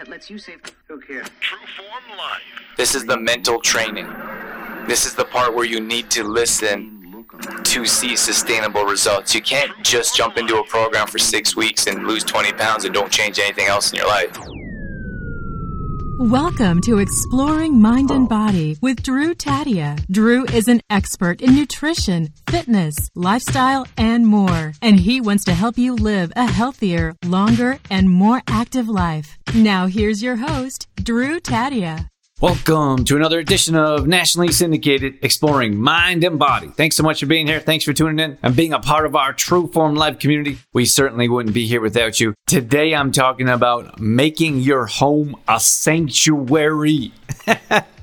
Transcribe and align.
that 0.00 0.08
lets 0.08 0.30
you 0.30 0.38
save. 0.38 0.62
Who 0.88 0.98
cares? 0.98 1.26
Trueform 1.42 2.16
Life. 2.16 2.40
This 2.78 2.94
is 2.94 3.04
the 3.04 3.18
mental 3.18 3.60
training. 3.60 4.08
This 4.88 5.04
is 5.04 5.14
the 5.14 5.26
part 5.26 5.54
where 5.54 5.66
you 5.66 5.78
need 5.78 6.10
to 6.12 6.24
listen 6.24 7.26
to 7.64 7.84
see 7.84 8.16
sustainable 8.16 8.84
results. 8.84 9.34
You 9.34 9.42
can't 9.42 9.70
just 9.84 10.16
jump 10.16 10.38
into 10.38 10.58
a 10.58 10.64
program 10.64 11.06
for 11.06 11.18
six 11.18 11.54
weeks 11.54 11.86
and 11.86 12.06
lose 12.06 12.24
20 12.24 12.52
pounds 12.54 12.86
and 12.86 12.94
don't 12.94 13.12
change 13.12 13.38
anything 13.38 13.66
else 13.66 13.92
in 13.92 13.98
your 13.98 14.08
life. 14.08 14.36
Welcome 16.20 16.82
to 16.82 16.98
Exploring 16.98 17.80
Mind 17.80 18.10
and 18.10 18.28
Body 18.28 18.76
with 18.82 19.02
Drew 19.02 19.34
Tadia. 19.34 19.96
Drew 20.10 20.44
is 20.44 20.68
an 20.68 20.82
expert 20.90 21.40
in 21.40 21.56
nutrition, 21.56 22.28
fitness, 22.46 22.94
lifestyle, 23.14 23.86
and 23.96 24.26
more. 24.26 24.74
And 24.82 25.00
he 25.00 25.22
wants 25.22 25.44
to 25.44 25.54
help 25.54 25.78
you 25.78 25.94
live 25.94 26.30
a 26.36 26.44
healthier, 26.44 27.14
longer, 27.24 27.78
and 27.90 28.10
more 28.10 28.42
active 28.46 28.86
life. 28.86 29.38
Now, 29.54 29.86
here's 29.86 30.22
your 30.22 30.36
host, 30.36 30.88
Drew 31.02 31.40
Tadia. 31.40 32.10
Welcome 32.40 33.04
to 33.04 33.16
another 33.16 33.38
edition 33.38 33.76
of 33.76 34.06
Nationally 34.06 34.50
Syndicated 34.50 35.18
Exploring 35.20 35.76
Mind 35.78 36.24
and 36.24 36.38
Body. 36.38 36.68
Thanks 36.68 36.96
so 36.96 37.02
much 37.02 37.20
for 37.20 37.26
being 37.26 37.46
here. 37.46 37.60
Thanks 37.60 37.84
for 37.84 37.92
tuning 37.92 38.18
in 38.18 38.38
and 38.42 38.56
being 38.56 38.72
a 38.72 38.78
part 38.78 39.04
of 39.04 39.14
our 39.14 39.34
True 39.34 39.66
Form 39.66 39.94
Life 39.94 40.18
community. 40.18 40.56
We 40.72 40.86
certainly 40.86 41.28
wouldn't 41.28 41.54
be 41.54 41.66
here 41.66 41.82
without 41.82 42.18
you. 42.18 42.32
Today 42.46 42.94
I'm 42.94 43.12
talking 43.12 43.46
about 43.46 44.00
making 44.00 44.60
your 44.60 44.86
home 44.86 45.36
a 45.46 45.60
sanctuary. 45.60 47.12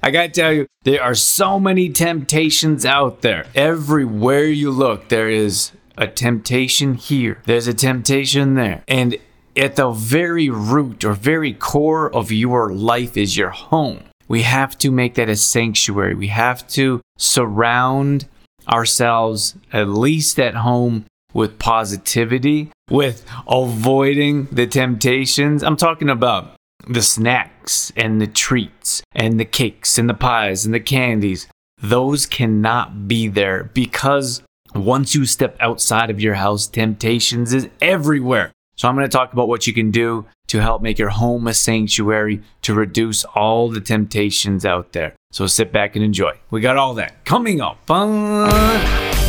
I 0.04 0.12
gotta 0.12 0.30
tell 0.30 0.54
you, 0.54 0.68
there 0.84 1.02
are 1.02 1.16
so 1.16 1.60
many 1.60 1.90
temptations 1.90 2.86
out 2.86 3.24
there. 3.24 3.48
Everywhere 3.56 4.46
you 4.46 4.70
look, 4.70 5.10
there 5.10 5.32
is 5.32 5.72
a 5.98 6.06
temptation 6.06 6.94
here, 6.94 7.42
there's 7.46 7.66
a 7.66 7.74
temptation 7.74 8.54
there. 8.54 8.84
And 8.88 9.18
at 9.56 9.78
the 9.78 9.90
very 9.90 10.48
root 10.48 11.04
or 11.04 11.14
very 11.14 11.54
core 11.54 12.14
of 12.14 12.32
your 12.32 12.72
life 12.72 13.18
is 13.18 13.36
your 13.36 13.50
home 13.50 14.04
we 14.28 14.44
have 14.44 14.78
to 14.80 14.92
make 14.92 15.16
that 15.16 15.30
a 15.30 15.36
sanctuary. 15.36 16.16
We 16.16 16.28
have 16.28 16.68
to 16.70 17.02
surround 17.18 18.28
ourselves, 18.68 19.56
at 19.72 19.88
least 19.88 20.40
at 20.40 20.56
home, 20.56 21.06
with 21.34 21.60
positivity, 21.60 22.72
with 22.90 23.26
avoiding 23.48 24.46
the 24.46 24.68
temptations. 24.68 25.64
I'm 25.64 25.78
talking 25.78 26.10
about 26.10 26.56
the 26.88 27.02
snacks 27.02 27.92
and 27.96 28.22
the 28.22 28.28
treats 28.28 29.02
and 29.14 29.40
the 29.40 29.46
cakes 29.46 29.98
and 29.98 30.10
the 30.10 30.14
pies 30.14 30.66
and 30.66 30.74
the 30.74 30.80
candies. 30.80 31.48
Those 31.82 32.26
cannot 32.26 33.08
be 33.08 33.28
there 33.28 33.66
because 33.74 34.42
once 34.74 35.16
you 35.16 35.26
step 35.26 35.56
outside 35.60 36.10
of 36.10 36.22
your 36.22 36.36
house, 36.36 36.68
temptations 36.68 37.54
is 37.54 37.70
everywhere. 37.82 38.52
So 38.76 38.88
I'm 38.88 38.96
going 38.96 39.10
to 39.10 39.16
talk 39.16 39.34
about 39.34 39.48
what 39.48 39.68
you 39.68 39.74
can 39.74 39.92
do 39.92 40.26
to 40.48 40.62
help 40.62 40.82
make 40.82 40.98
your 40.98 41.10
home 41.10 41.48
a 41.48 41.54
sanctuary 41.54 42.42
to 42.62 42.74
reduce 42.74 43.24
all 43.26 43.70
the 43.70 43.82
temptations 43.82 44.66
out 44.66 44.94
there. 44.94 45.14
So 45.32 45.46
sit 45.46 45.72
back 45.72 45.96
and 45.96 46.04
enjoy. 46.04 46.34
We 46.50 46.62
got 46.62 46.78
all 46.78 46.94
that 46.96 47.26
coming 47.26 47.62
up. 47.62 47.86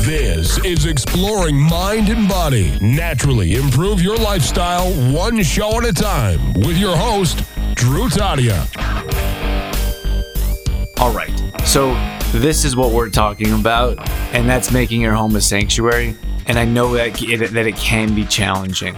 This 0.03 0.65
is 0.65 0.87
Exploring 0.87 1.61
Mind 1.61 2.09
and 2.09 2.29
Body. 2.29 2.79
Naturally 2.81 3.57
improve 3.57 4.01
your 4.01 4.17
lifestyle 4.17 4.91
one 5.13 5.43
show 5.43 5.79
at 5.79 5.85
a 5.85 5.93
time 5.93 6.55
with 6.55 6.79
your 6.79 6.97
host, 6.97 7.45
Drew 7.75 8.09
Tadia. 8.09 8.67
All 10.99 11.13
right. 11.13 11.33
So 11.67 11.93
this 12.33 12.65
is 12.65 12.77
what 12.77 12.93
we're 12.93 13.11
talking 13.11 13.53
about, 13.53 13.99
and 14.33 14.49
that's 14.49 14.71
making 14.73 15.01
your 15.01 15.15
home 15.15 15.37
a 15.37 15.41
sanctuary. 15.41 16.17
And 16.47 16.59
I 16.59 16.65
know 16.65 16.95
that 16.95 17.21
it, 17.23 17.51
that 17.53 17.67
it 17.67 17.77
can 17.77 18.15
be 18.15 18.25
challenging. 18.25 18.97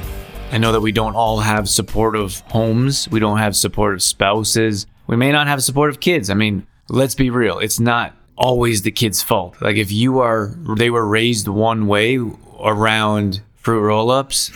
I 0.52 0.58
know 0.58 0.72
that 0.72 0.80
we 0.80 0.90
don't 0.90 1.14
all 1.14 1.38
have 1.38 1.68
supportive 1.68 2.40
homes. 2.48 3.08
We 3.08 3.20
don't 3.20 3.38
have 3.38 3.54
supportive 3.54 4.02
spouses. 4.02 4.86
We 5.06 5.16
may 5.16 5.30
not 5.30 5.46
have 5.46 5.62
supportive 5.62 6.00
kids. 6.00 6.28
I 6.28 6.34
mean, 6.34 6.66
let's 6.88 7.14
be 7.14 7.30
real. 7.30 7.60
It's 7.60 7.78
not 7.78 8.16
always 8.36 8.82
the 8.82 8.90
kid's 8.90 9.22
fault. 9.22 9.62
Like 9.62 9.76
if 9.76 9.92
you 9.92 10.18
are, 10.18 10.56
they 10.76 10.90
were 10.90 11.06
raised 11.06 11.46
one 11.46 11.86
way 11.86 12.18
around 12.60 13.42
fruit 13.54 13.80
roll 13.80 14.10
ups, 14.10 14.50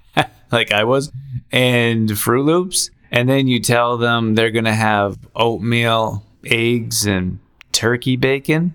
like 0.52 0.70
I 0.70 0.84
was, 0.84 1.10
and 1.50 2.18
Fruit 2.18 2.44
Loops, 2.44 2.90
and 3.10 3.28
then 3.28 3.48
you 3.48 3.60
tell 3.60 3.96
them 3.96 4.34
they're 4.34 4.50
going 4.50 4.66
to 4.66 4.74
have 4.74 5.18
oatmeal, 5.34 6.26
eggs, 6.44 7.06
and 7.06 7.38
turkey 7.72 8.16
bacon. 8.16 8.74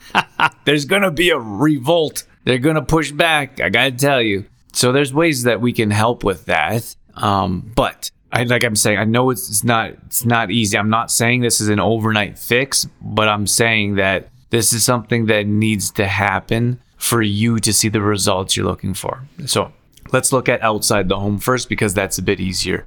There's 0.64 0.86
going 0.86 1.02
to 1.02 1.10
be 1.10 1.30
a 1.30 1.38
revolt. 1.38 2.24
They're 2.44 2.58
going 2.58 2.76
to 2.76 2.82
push 2.82 3.12
back. 3.12 3.60
I 3.60 3.68
got 3.68 3.84
to 3.84 3.90
tell 3.90 4.22
you. 4.22 4.46
So 4.78 4.92
there's 4.92 5.12
ways 5.12 5.42
that 5.42 5.60
we 5.60 5.72
can 5.72 5.90
help 5.90 6.22
with 6.22 6.44
that. 6.44 6.94
Um, 7.16 7.72
but 7.74 8.12
I, 8.30 8.44
like 8.44 8.62
I'm 8.62 8.76
saying, 8.76 8.96
I 8.96 9.02
know 9.02 9.30
it's, 9.30 9.48
it's 9.48 9.64
not 9.64 9.90
it's 10.06 10.24
not 10.24 10.52
easy. 10.52 10.78
I'm 10.78 10.88
not 10.88 11.10
saying 11.10 11.40
this 11.40 11.60
is 11.60 11.66
an 11.68 11.80
overnight 11.80 12.38
fix, 12.38 12.86
but 13.02 13.26
I'm 13.26 13.48
saying 13.48 13.96
that 13.96 14.28
this 14.50 14.72
is 14.72 14.84
something 14.84 15.26
that 15.26 15.48
needs 15.48 15.90
to 15.92 16.06
happen 16.06 16.78
for 16.96 17.22
you 17.22 17.58
to 17.58 17.72
see 17.72 17.88
the 17.88 18.00
results 18.00 18.56
you're 18.56 18.66
looking 18.66 18.94
for. 18.94 19.24
So 19.46 19.72
let's 20.12 20.32
look 20.32 20.48
at 20.48 20.62
outside 20.62 21.08
the 21.08 21.18
home 21.18 21.40
first 21.40 21.68
because 21.68 21.92
that's 21.92 22.18
a 22.18 22.22
bit 22.22 22.38
easier. 22.38 22.86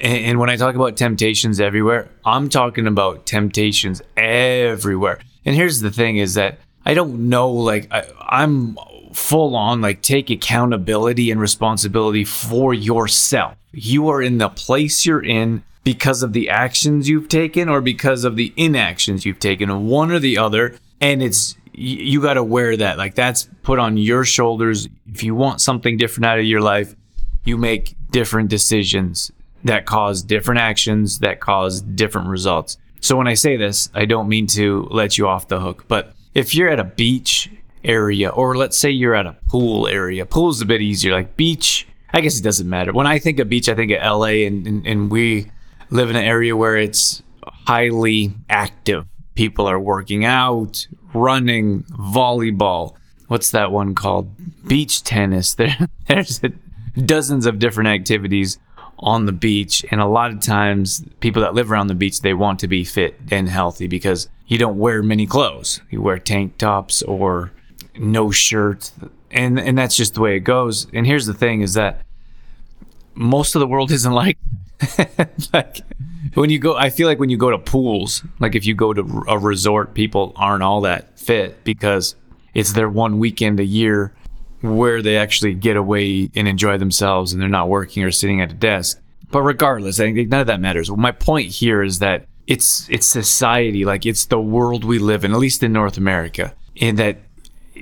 And, 0.00 0.18
and 0.24 0.38
when 0.40 0.50
I 0.50 0.56
talk 0.56 0.74
about 0.74 0.96
temptations 0.96 1.60
everywhere, 1.60 2.10
I'm 2.24 2.48
talking 2.48 2.88
about 2.88 3.24
temptations 3.24 4.02
everywhere. 4.16 5.20
And 5.44 5.54
here's 5.54 5.78
the 5.78 5.92
thing: 5.92 6.16
is 6.16 6.34
that 6.34 6.58
I 6.84 6.94
don't 6.94 7.28
know, 7.28 7.50
like 7.50 7.86
I, 7.92 8.04
I'm 8.20 8.76
full 9.14 9.54
on 9.54 9.80
like 9.80 10.02
take 10.02 10.28
accountability 10.28 11.30
and 11.30 11.40
responsibility 11.40 12.24
for 12.24 12.74
yourself. 12.74 13.56
You 13.72 14.08
are 14.08 14.20
in 14.20 14.38
the 14.38 14.48
place 14.48 15.06
you're 15.06 15.24
in 15.24 15.62
because 15.84 16.22
of 16.22 16.32
the 16.32 16.50
actions 16.50 17.08
you've 17.08 17.28
taken 17.28 17.68
or 17.68 17.80
because 17.80 18.24
of 18.24 18.36
the 18.36 18.52
inactions 18.56 19.24
you've 19.24 19.38
taken, 19.38 19.86
one 19.86 20.10
or 20.10 20.18
the 20.18 20.38
other. 20.38 20.76
And 21.00 21.22
it's, 21.22 21.56
you 21.72 22.20
got 22.20 22.34
to 22.34 22.44
wear 22.44 22.76
that. 22.76 22.98
Like 22.98 23.14
that's 23.14 23.48
put 23.62 23.78
on 23.78 23.96
your 23.96 24.24
shoulders. 24.24 24.88
If 25.12 25.22
you 25.22 25.34
want 25.34 25.60
something 25.60 25.96
different 25.96 26.26
out 26.26 26.38
of 26.38 26.44
your 26.44 26.60
life, 26.60 26.94
you 27.44 27.56
make 27.56 27.94
different 28.10 28.48
decisions 28.48 29.30
that 29.64 29.86
cause 29.86 30.22
different 30.22 30.60
actions 30.60 31.20
that 31.20 31.40
cause 31.40 31.80
different 31.80 32.28
results. 32.28 32.78
So 33.00 33.16
when 33.16 33.28
I 33.28 33.34
say 33.34 33.56
this, 33.56 33.90
I 33.94 34.06
don't 34.06 34.28
mean 34.28 34.46
to 34.48 34.88
let 34.90 35.18
you 35.18 35.28
off 35.28 35.48
the 35.48 35.60
hook, 35.60 35.84
but 35.88 36.14
if 36.34 36.54
you're 36.54 36.68
at 36.68 36.80
a 36.80 36.84
beach 36.84 37.50
area, 37.84 38.30
or 38.30 38.56
let's 38.56 38.76
say 38.76 38.90
you're 38.90 39.14
at 39.14 39.26
a 39.26 39.36
pool 39.48 39.86
area. 39.86 40.26
Pool's 40.26 40.60
a 40.60 40.66
bit 40.66 40.80
easier. 40.80 41.12
Like 41.12 41.36
beach, 41.36 41.86
I 42.12 42.20
guess 42.20 42.38
it 42.38 42.42
doesn't 42.42 42.68
matter. 42.68 42.92
When 42.92 43.06
I 43.06 43.18
think 43.18 43.38
of 43.38 43.48
beach, 43.48 43.68
I 43.68 43.74
think 43.74 43.92
of 43.92 44.02
LA, 44.02 44.46
and, 44.46 44.66
and, 44.66 44.86
and 44.86 45.10
we 45.10 45.50
live 45.90 46.10
in 46.10 46.16
an 46.16 46.24
area 46.24 46.56
where 46.56 46.76
it's 46.76 47.22
highly 47.44 48.32
active. 48.48 49.06
People 49.34 49.66
are 49.66 49.80
working 49.80 50.24
out, 50.24 50.86
running, 51.12 51.82
volleyball. 51.84 52.94
What's 53.28 53.50
that 53.50 53.72
one 53.72 53.94
called? 53.94 54.30
Beach 54.66 55.02
tennis. 55.02 55.54
There, 55.56 55.76
there's 56.06 56.42
a, 56.44 56.52
dozens 57.00 57.46
of 57.46 57.58
different 57.58 57.88
activities 57.88 58.58
on 58.98 59.26
the 59.26 59.32
beach, 59.32 59.84
and 59.90 60.00
a 60.00 60.06
lot 60.06 60.30
of 60.30 60.40
times, 60.40 61.04
people 61.20 61.42
that 61.42 61.54
live 61.54 61.70
around 61.70 61.88
the 61.88 61.94
beach 61.94 62.20
they 62.20 62.34
want 62.34 62.60
to 62.60 62.68
be 62.68 62.84
fit 62.84 63.18
and 63.30 63.48
healthy 63.48 63.86
because 63.86 64.28
you 64.46 64.56
don't 64.56 64.78
wear 64.78 65.02
many 65.02 65.26
clothes. 65.26 65.80
You 65.90 66.00
wear 66.00 66.18
tank 66.18 66.58
tops 66.58 67.02
or 67.02 67.50
no 67.98 68.30
shirt, 68.30 68.90
and 69.30 69.58
and 69.58 69.76
that's 69.76 69.96
just 69.96 70.14
the 70.14 70.20
way 70.20 70.36
it 70.36 70.40
goes. 70.40 70.86
And 70.92 71.06
here's 71.06 71.26
the 71.26 71.34
thing: 71.34 71.60
is 71.62 71.74
that 71.74 72.02
most 73.14 73.54
of 73.54 73.60
the 73.60 73.66
world 73.66 73.90
isn't 73.90 74.12
like 74.12 74.38
like 75.52 75.78
when 76.34 76.50
you 76.50 76.58
go. 76.58 76.76
I 76.76 76.90
feel 76.90 77.08
like 77.08 77.18
when 77.18 77.30
you 77.30 77.36
go 77.36 77.50
to 77.50 77.58
pools, 77.58 78.24
like 78.40 78.54
if 78.54 78.66
you 78.66 78.74
go 78.74 78.92
to 78.92 79.24
a 79.28 79.38
resort, 79.38 79.94
people 79.94 80.32
aren't 80.36 80.62
all 80.62 80.82
that 80.82 81.18
fit 81.18 81.64
because 81.64 82.16
it's 82.54 82.72
their 82.72 82.88
one 82.88 83.18
weekend 83.18 83.60
a 83.60 83.64
year 83.64 84.14
where 84.62 85.02
they 85.02 85.16
actually 85.16 85.54
get 85.54 85.76
away 85.76 86.30
and 86.34 86.48
enjoy 86.48 86.78
themselves, 86.78 87.32
and 87.32 87.40
they're 87.42 87.48
not 87.48 87.68
working 87.68 88.02
or 88.02 88.10
sitting 88.10 88.40
at 88.40 88.50
a 88.50 88.54
desk. 88.54 89.00
But 89.30 89.42
regardless, 89.42 90.00
I 90.00 90.12
think 90.12 90.28
none 90.28 90.40
of 90.40 90.46
that 90.46 90.60
matters. 90.60 90.90
My 90.90 91.12
point 91.12 91.50
here 91.50 91.82
is 91.82 91.98
that 91.98 92.26
it's 92.46 92.88
it's 92.90 93.06
society, 93.06 93.84
like 93.84 94.06
it's 94.06 94.26
the 94.26 94.40
world 94.40 94.84
we 94.84 94.98
live 94.98 95.24
in, 95.24 95.32
at 95.32 95.38
least 95.38 95.62
in 95.62 95.72
North 95.72 95.96
America, 95.96 96.54
in 96.74 96.96
that 96.96 97.18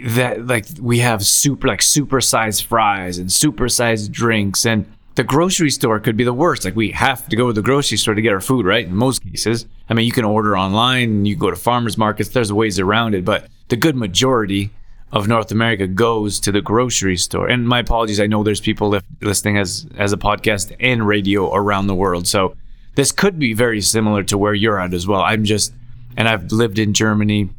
that 0.05 0.47
like 0.47 0.67
we 0.81 0.99
have 0.99 1.25
super 1.25 1.69
like 1.69 1.83
super 1.83 2.21
sized 2.21 2.65
fries 2.65 3.19
and 3.19 3.31
super 3.33 3.69
sized 3.69 4.13
drinks 4.13 4.65
and 4.65 4.87
the 5.15 5.25
grocery 5.25 5.71
store 5.71 6.01
could 6.01 6.17
be 6.17 6.25
the 6.25 6.33
worst. 6.33 6.65
Like 6.65 6.77
we 6.77 6.91
have 6.93 7.29
to 7.29 7.37
go 7.37 7.49
to 7.49 7.53
the 7.53 7.63
grocery 7.63 7.99
store 7.99 8.15
to 8.15 8.23
get 8.23 8.33
our 8.33 8.41
food, 8.41 8.65
right? 8.65 8.87
In 8.87 8.95
most 8.95 9.23
cases. 9.23 9.67
I 9.89 9.95
mean, 9.95 10.07
you 10.07 10.13
can 10.13 10.25
order 10.25 10.57
online, 10.57 11.27
you 11.27 11.37
go 11.37 11.51
to 11.51 11.57
farmers 11.57 11.99
markets, 11.99 12.31
there's 12.31 12.53
ways 12.53 12.79
around 12.79 13.15
it, 13.15 13.25
but 13.25 13.49
the 13.69 13.77
good 13.77 13.95
majority 13.95 14.71
of 15.13 15.29
North 15.29 15.53
America 15.53 15.87
goes 15.87 16.41
to 16.41 16.53
the 16.53 16.63
grocery 16.63 17.19
store. 17.19 17.47
And 17.47 17.69
my 17.69 17.81
apologies, 17.81 18.21
I 18.21 18.27
know 18.27 18.43
there's 18.43 18.61
people 18.61 18.99
listening 19.21 19.59
as 19.59 19.87
as 19.99 20.13
a 20.13 20.17
podcast 20.17 20.75
and 20.81 21.07
radio 21.07 21.55
around 21.55 21.87
the 21.87 21.95
world. 21.95 22.27
So 22.27 22.57
this 22.95 23.13
could 23.13 23.39
be 23.39 23.53
very 23.53 23.83
similar 23.83 24.23
to 24.25 24.39
where 24.39 24.55
you're 24.55 24.81
at 24.81 24.95
as 24.95 25.07
well. 25.07 25.21
I'm 25.21 25.45
just 25.45 25.75
and 26.17 26.29
I've 26.29 26.51
lived 26.51 26.79
in 26.79 26.95
Germany 26.95 27.51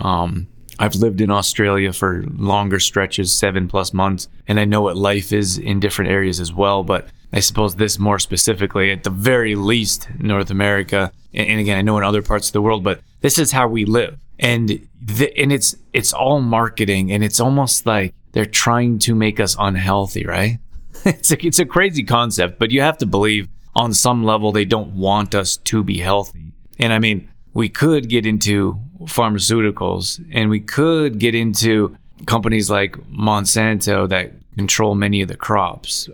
um 0.00 0.46
I've 0.82 0.96
lived 0.96 1.20
in 1.20 1.30
Australia 1.30 1.92
for 1.92 2.24
longer 2.36 2.80
stretches, 2.80 3.32
seven 3.32 3.68
plus 3.68 3.94
months, 3.94 4.26
and 4.48 4.58
I 4.58 4.64
know 4.64 4.80
what 4.80 4.96
life 4.96 5.32
is 5.32 5.56
in 5.56 5.78
different 5.78 6.10
areas 6.10 6.40
as 6.40 6.52
well. 6.52 6.82
But 6.82 7.06
I 7.32 7.38
suppose 7.38 7.76
this 7.76 8.00
more 8.00 8.18
specifically, 8.18 8.90
at 8.90 9.04
the 9.04 9.10
very 9.10 9.54
least, 9.54 10.08
North 10.18 10.50
America, 10.50 11.12
and, 11.32 11.60
again, 11.60 11.78
I 11.78 11.82
know 11.82 11.98
in 11.98 12.02
other 12.02 12.20
parts 12.20 12.48
of 12.48 12.52
the 12.52 12.60
world, 12.60 12.82
but 12.82 13.00
this 13.20 13.38
is 13.38 13.52
how 13.52 13.68
we 13.68 13.84
live, 13.84 14.18
and 14.40 14.88
the, 15.00 15.32
and 15.38 15.52
it's 15.52 15.76
it's 15.92 16.12
all 16.12 16.40
marketing, 16.40 17.12
and 17.12 17.22
it's 17.22 17.38
almost 17.38 17.86
like 17.86 18.12
they're 18.32 18.44
trying 18.44 18.98
to 19.06 19.14
make 19.14 19.38
us 19.38 19.54
unhealthy, 19.60 20.26
right? 20.26 20.58
it's 21.04 21.30
a, 21.30 21.46
it's 21.46 21.60
a 21.60 21.64
crazy 21.64 22.02
concept, 22.02 22.58
but 22.58 22.72
you 22.72 22.80
have 22.80 22.98
to 22.98 23.06
believe 23.06 23.46
on 23.76 23.94
some 23.94 24.24
level 24.24 24.50
they 24.50 24.64
don't 24.64 24.96
want 24.96 25.32
us 25.32 25.56
to 25.58 25.84
be 25.84 25.98
healthy. 25.98 26.54
And 26.80 26.92
I 26.92 26.98
mean, 26.98 27.28
we 27.54 27.68
could 27.68 28.08
get 28.08 28.26
into 28.26 28.80
pharmaceuticals 29.06 30.24
and 30.32 30.50
we 30.50 30.60
could 30.60 31.18
get 31.18 31.34
into 31.34 31.96
companies 32.26 32.70
like 32.70 32.92
Monsanto 33.10 34.08
that 34.08 34.32
control 34.56 34.94
many 34.94 35.22
of 35.22 35.28
the 35.28 35.36
crops, 35.36 36.08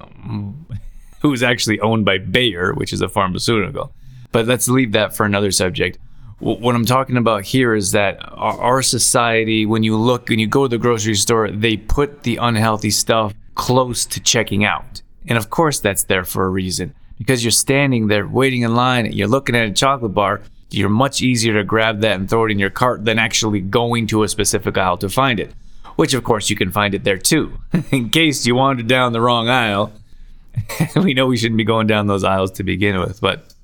who's 1.20 1.43
actually 1.43 1.81
owned 1.81 2.05
by 2.05 2.19
Bayer, 2.19 2.73
which 2.75 2.93
is 2.93 3.00
a 3.00 3.08
pharmaceutical. 3.08 3.93
But 4.32 4.46
let's 4.46 4.69
leave 4.69 4.93
that 4.93 5.17
for 5.17 5.26
another 5.26 5.50
subject. 5.50 5.99
What 6.40 6.76
I'm 6.76 6.85
talking 6.85 7.17
about 7.17 7.44
here 7.44 7.75
is 7.75 7.90
that 7.93 8.19
our 8.32 8.81
society, 8.81 9.67
when 9.67 9.82
you 9.82 9.96
look, 9.96 10.29
when 10.29 10.38
you 10.38 10.46
go 10.46 10.64
to 10.64 10.69
the 10.69 10.79
grocery 10.79 11.17
store, 11.17 11.50
they 11.50 11.76
put 11.76 12.23
the 12.23 12.37
unhealthy 12.37 12.90
stuff 12.90 13.35
close 13.56 14.06
to 14.06 14.20
checking 14.20 14.64
out. 14.64 15.02
And 15.26 15.37
of 15.37 15.50
course, 15.50 15.81
that's 15.81 16.05
there 16.05 16.25
for 16.25 16.44
a 16.44 16.49
reason 16.49 16.94
because 17.19 17.43
you're 17.43 17.50
standing 17.50 18.06
there 18.06 18.29
waiting 18.29 18.62
in 18.62 18.76
line 18.76 19.05
and 19.06 19.14
you're 19.14 19.26
looking 19.26 19.56
at 19.56 19.67
a 19.69 19.73
chocolate 19.73 20.14
bar. 20.14 20.43
You're 20.70 20.88
much 20.88 21.23
easier 21.23 21.55
to 21.55 21.65
grab 21.65 22.00
that 22.00 22.19
and 22.19 22.29
throw 22.29 22.44
it 22.47 22.50
in 22.50 22.59
your 22.59 22.70
cart 22.70 23.05
than 23.05 23.19
actually 23.19 23.61
going 23.61 24.06
to 24.09 24.23
a 24.23 24.29
specific 24.29 24.76
aisle 24.76 24.99
to 24.99 25.09
find 25.09 25.41
it, 25.41 25.53
which 25.97 26.15
of 26.15 26.25
course 26.25 26.50
you 26.50 26.56
can 26.56 26.70
find 26.70 26.94
it 26.94 27.05
there 27.05 27.19
too, 27.19 27.59
in 27.91 28.11
case 28.11 28.47
you 28.47 28.55
wandered 28.55 28.87
down 28.87 29.12
the 29.12 29.20
wrong 29.20 29.49
aisle. 29.49 29.93
we 30.97 31.15
know 31.15 31.26
we 31.26 31.37
shouldn't 31.37 31.59
be 31.59 31.65
going 31.65 31.87
down 31.87 32.06
those 32.06 32.25
aisles 32.25 32.50
to 32.53 32.65
begin 32.65 32.99
with, 32.99 33.20
but 33.20 33.55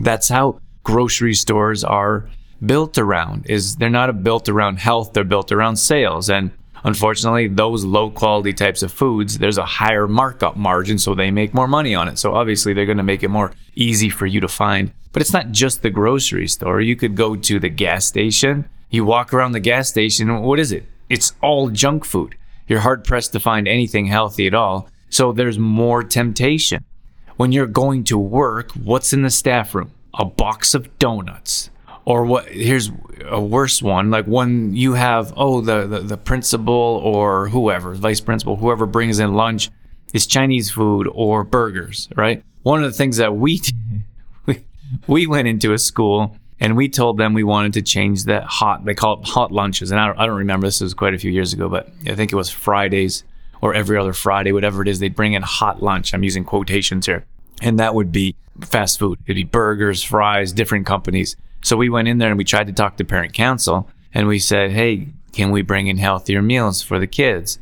that's 0.00 0.28
how 0.28 0.60
grocery 0.84 1.34
stores 1.34 1.84
are 1.84 2.28
built 2.64 2.98
around 2.98 3.46
is 3.48 3.76
they're 3.76 3.90
not 3.90 4.24
built 4.24 4.48
around 4.48 4.78
health 4.78 5.12
they're 5.12 5.22
built 5.22 5.52
around 5.52 5.76
sales 5.76 6.28
and 6.28 6.50
Unfortunately, 6.84 7.48
those 7.48 7.84
low 7.84 8.10
quality 8.10 8.52
types 8.52 8.82
of 8.82 8.92
foods, 8.92 9.38
there's 9.38 9.58
a 9.58 9.64
higher 9.64 10.06
markup 10.06 10.56
margin, 10.56 10.98
so 10.98 11.14
they 11.14 11.30
make 11.30 11.52
more 11.54 11.68
money 11.68 11.94
on 11.94 12.08
it. 12.08 12.18
So 12.18 12.34
obviously, 12.34 12.72
they're 12.72 12.86
going 12.86 12.98
to 12.98 13.02
make 13.02 13.22
it 13.22 13.28
more 13.28 13.52
easy 13.74 14.08
for 14.08 14.26
you 14.26 14.40
to 14.40 14.48
find. 14.48 14.92
But 15.18 15.22
it's 15.22 15.32
not 15.32 15.50
just 15.50 15.82
the 15.82 15.90
grocery 15.90 16.46
store. 16.46 16.80
You 16.80 16.94
could 16.94 17.16
go 17.16 17.34
to 17.34 17.58
the 17.58 17.68
gas 17.68 18.06
station. 18.06 18.68
You 18.88 19.04
walk 19.04 19.34
around 19.34 19.50
the 19.50 19.58
gas 19.58 19.88
station. 19.88 20.42
What 20.42 20.60
is 20.60 20.70
it? 20.70 20.84
It's 21.08 21.32
all 21.42 21.70
junk 21.70 22.04
food. 22.04 22.36
You're 22.68 22.78
hard 22.78 23.02
pressed 23.02 23.32
to 23.32 23.40
find 23.40 23.66
anything 23.66 24.06
healthy 24.06 24.46
at 24.46 24.54
all. 24.54 24.88
So 25.10 25.32
there's 25.32 25.58
more 25.58 26.04
temptation. 26.04 26.84
When 27.36 27.50
you're 27.50 27.66
going 27.66 28.04
to 28.04 28.16
work, 28.16 28.70
what's 28.74 29.12
in 29.12 29.22
the 29.22 29.30
staff 29.30 29.74
room? 29.74 29.90
A 30.14 30.24
box 30.24 30.72
of 30.72 30.96
donuts 31.00 31.70
or 32.04 32.24
what 32.24 32.46
here's 32.50 32.92
a 33.26 33.40
worse 33.40 33.82
one 33.82 34.12
like 34.12 34.26
when 34.26 34.76
you 34.76 34.92
have 34.92 35.32
oh 35.36 35.60
the, 35.60 35.84
the, 35.88 35.98
the 35.98 36.16
principal 36.16 37.02
or 37.02 37.48
whoever 37.48 37.92
vice 37.94 38.20
principal 38.20 38.54
whoever 38.56 38.86
brings 38.86 39.18
in 39.18 39.34
lunch 39.34 39.68
is 40.14 40.26
chinese 40.26 40.70
food 40.70 41.06
or 41.12 41.44
burgers 41.44 42.08
right 42.16 42.42
one 42.62 42.82
of 42.82 42.90
the 42.90 42.96
things 42.96 43.18
that 43.18 43.36
we 43.36 43.60
we, 45.06 45.22
we 45.22 45.26
went 45.26 45.48
into 45.48 45.72
a 45.72 45.78
school 45.78 46.36
and 46.60 46.76
we 46.76 46.88
told 46.88 47.18
them 47.18 47.34
we 47.34 47.44
wanted 47.44 47.72
to 47.74 47.82
change 47.82 48.24
that 48.24 48.44
hot 48.44 48.84
they 48.84 48.94
call 48.94 49.20
it 49.20 49.28
hot 49.28 49.52
lunches. 49.52 49.90
And 49.90 50.00
I 50.00 50.06
don't, 50.06 50.18
I 50.18 50.26
don't 50.26 50.36
remember 50.36 50.66
this 50.66 50.80
was 50.80 50.94
quite 50.94 51.14
a 51.14 51.18
few 51.18 51.30
years 51.30 51.52
ago 51.52 51.68
but 51.68 51.88
i 52.06 52.14
think 52.14 52.32
it 52.32 52.36
was 52.36 52.50
fridays 52.50 53.24
or 53.60 53.74
every 53.74 53.96
other 53.96 54.12
friday 54.12 54.52
whatever 54.52 54.82
it 54.82 54.88
is 54.88 54.98
they'd 54.98 55.14
bring 55.14 55.34
in 55.34 55.42
hot 55.42 55.82
lunch. 55.82 56.14
I'm 56.14 56.24
using 56.24 56.44
quotations 56.44 57.06
here. 57.06 57.24
And 57.60 57.78
that 57.78 57.94
would 57.94 58.12
be 58.12 58.36
fast 58.60 58.98
food. 58.98 59.18
It'd 59.26 59.36
be 59.36 59.44
burgers 59.44 60.02
fries 60.02 60.52
different 60.52 60.86
companies. 60.86 61.36
So 61.62 61.76
we 61.76 61.88
went 61.88 62.08
in 62.08 62.18
there 62.18 62.28
and 62.28 62.38
we 62.38 62.44
tried 62.44 62.68
to 62.68 62.72
talk 62.72 62.96
to 62.96 63.04
parent 63.04 63.32
council 63.32 63.88
and 64.14 64.28
we 64.28 64.38
said, 64.38 64.70
hey, 64.70 65.08
can 65.32 65.50
we 65.50 65.62
bring 65.62 65.88
in 65.88 65.98
healthier 65.98 66.40
meals 66.40 66.82
for 66.82 66.98
the 66.98 67.06
kids? 67.06 67.58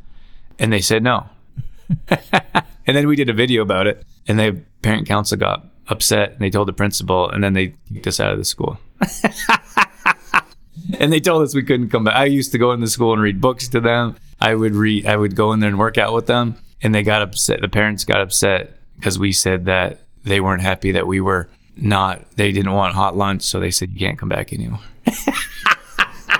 And 0.59 0.73
they 0.73 0.81
said 0.81 1.03
no. 1.03 1.27
and 2.09 2.97
then 2.97 3.07
we 3.07 3.17
did 3.17 3.29
a 3.29 3.33
video 3.33 3.63
about 3.63 3.87
it 3.87 4.05
and 4.27 4.39
the 4.39 4.61
parent 4.83 5.07
council 5.07 5.39
got 5.39 5.65
upset 5.89 6.33
and 6.33 6.41
they 6.41 6.51
told 6.51 6.69
the 6.69 6.73
principal 6.73 7.31
and 7.31 7.43
then 7.43 7.53
they 7.53 7.75
kicked 7.93 8.07
us 8.07 8.21
out 8.21 8.33
of 8.33 8.39
the 8.39 8.45
school. 8.45 8.79
and 10.99 11.13
they 11.13 11.21
told 11.21 11.43
us 11.43 11.55
we 11.55 11.63
couldn't 11.63 11.91
come 11.91 12.05
back. 12.05 12.17
I 12.17 12.25
used 12.25 12.53
to 12.53 12.59
go 12.59 12.73
in 12.73 12.81
the 12.81 12.87
school 12.87 13.13
and 13.13 13.23
read 13.23 13.41
books 13.41 13.69
to 13.69 13.81
them. 13.81 14.17
I 14.41 14.55
would 14.55 14.75
read 14.75 15.07
I 15.07 15.17
would 15.17 15.37
go 15.37 15.53
in 15.53 15.61
there 15.61 15.69
and 15.69 15.79
work 15.79 15.99
out 15.99 16.13
with 16.13 16.27
them 16.27 16.57
and 16.83 16.95
they 16.95 17.03
got 17.03 17.23
upset. 17.23 17.61
The 17.61 17.69
parents 17.69 18.05
got 18.05 18.21
upset 18.21 18.79
because 18.97 19.19
we 19.19 19.33
said 19.33 19.67
that 19.67 20.01
they 20.25 20.41
weren't 20.41 20.63
happy 20.63 20.93
that 20.93 21.07
we 21.07 21.21
were 21.21 21.49
not 21.77 22.31
they 22.37 22.53
didn't 22.53 22.73
want 22.73 22.95
hot 22.95 23.17
lunch, 23.17 23.43
so 23.43 23.61
they 23.61 23.71
said 23.71 23.91
you 23.93 23.99
can't 23.99 24.19
come 24.19 24.29
back 24.29 24.53
anymore. 24.53 24.81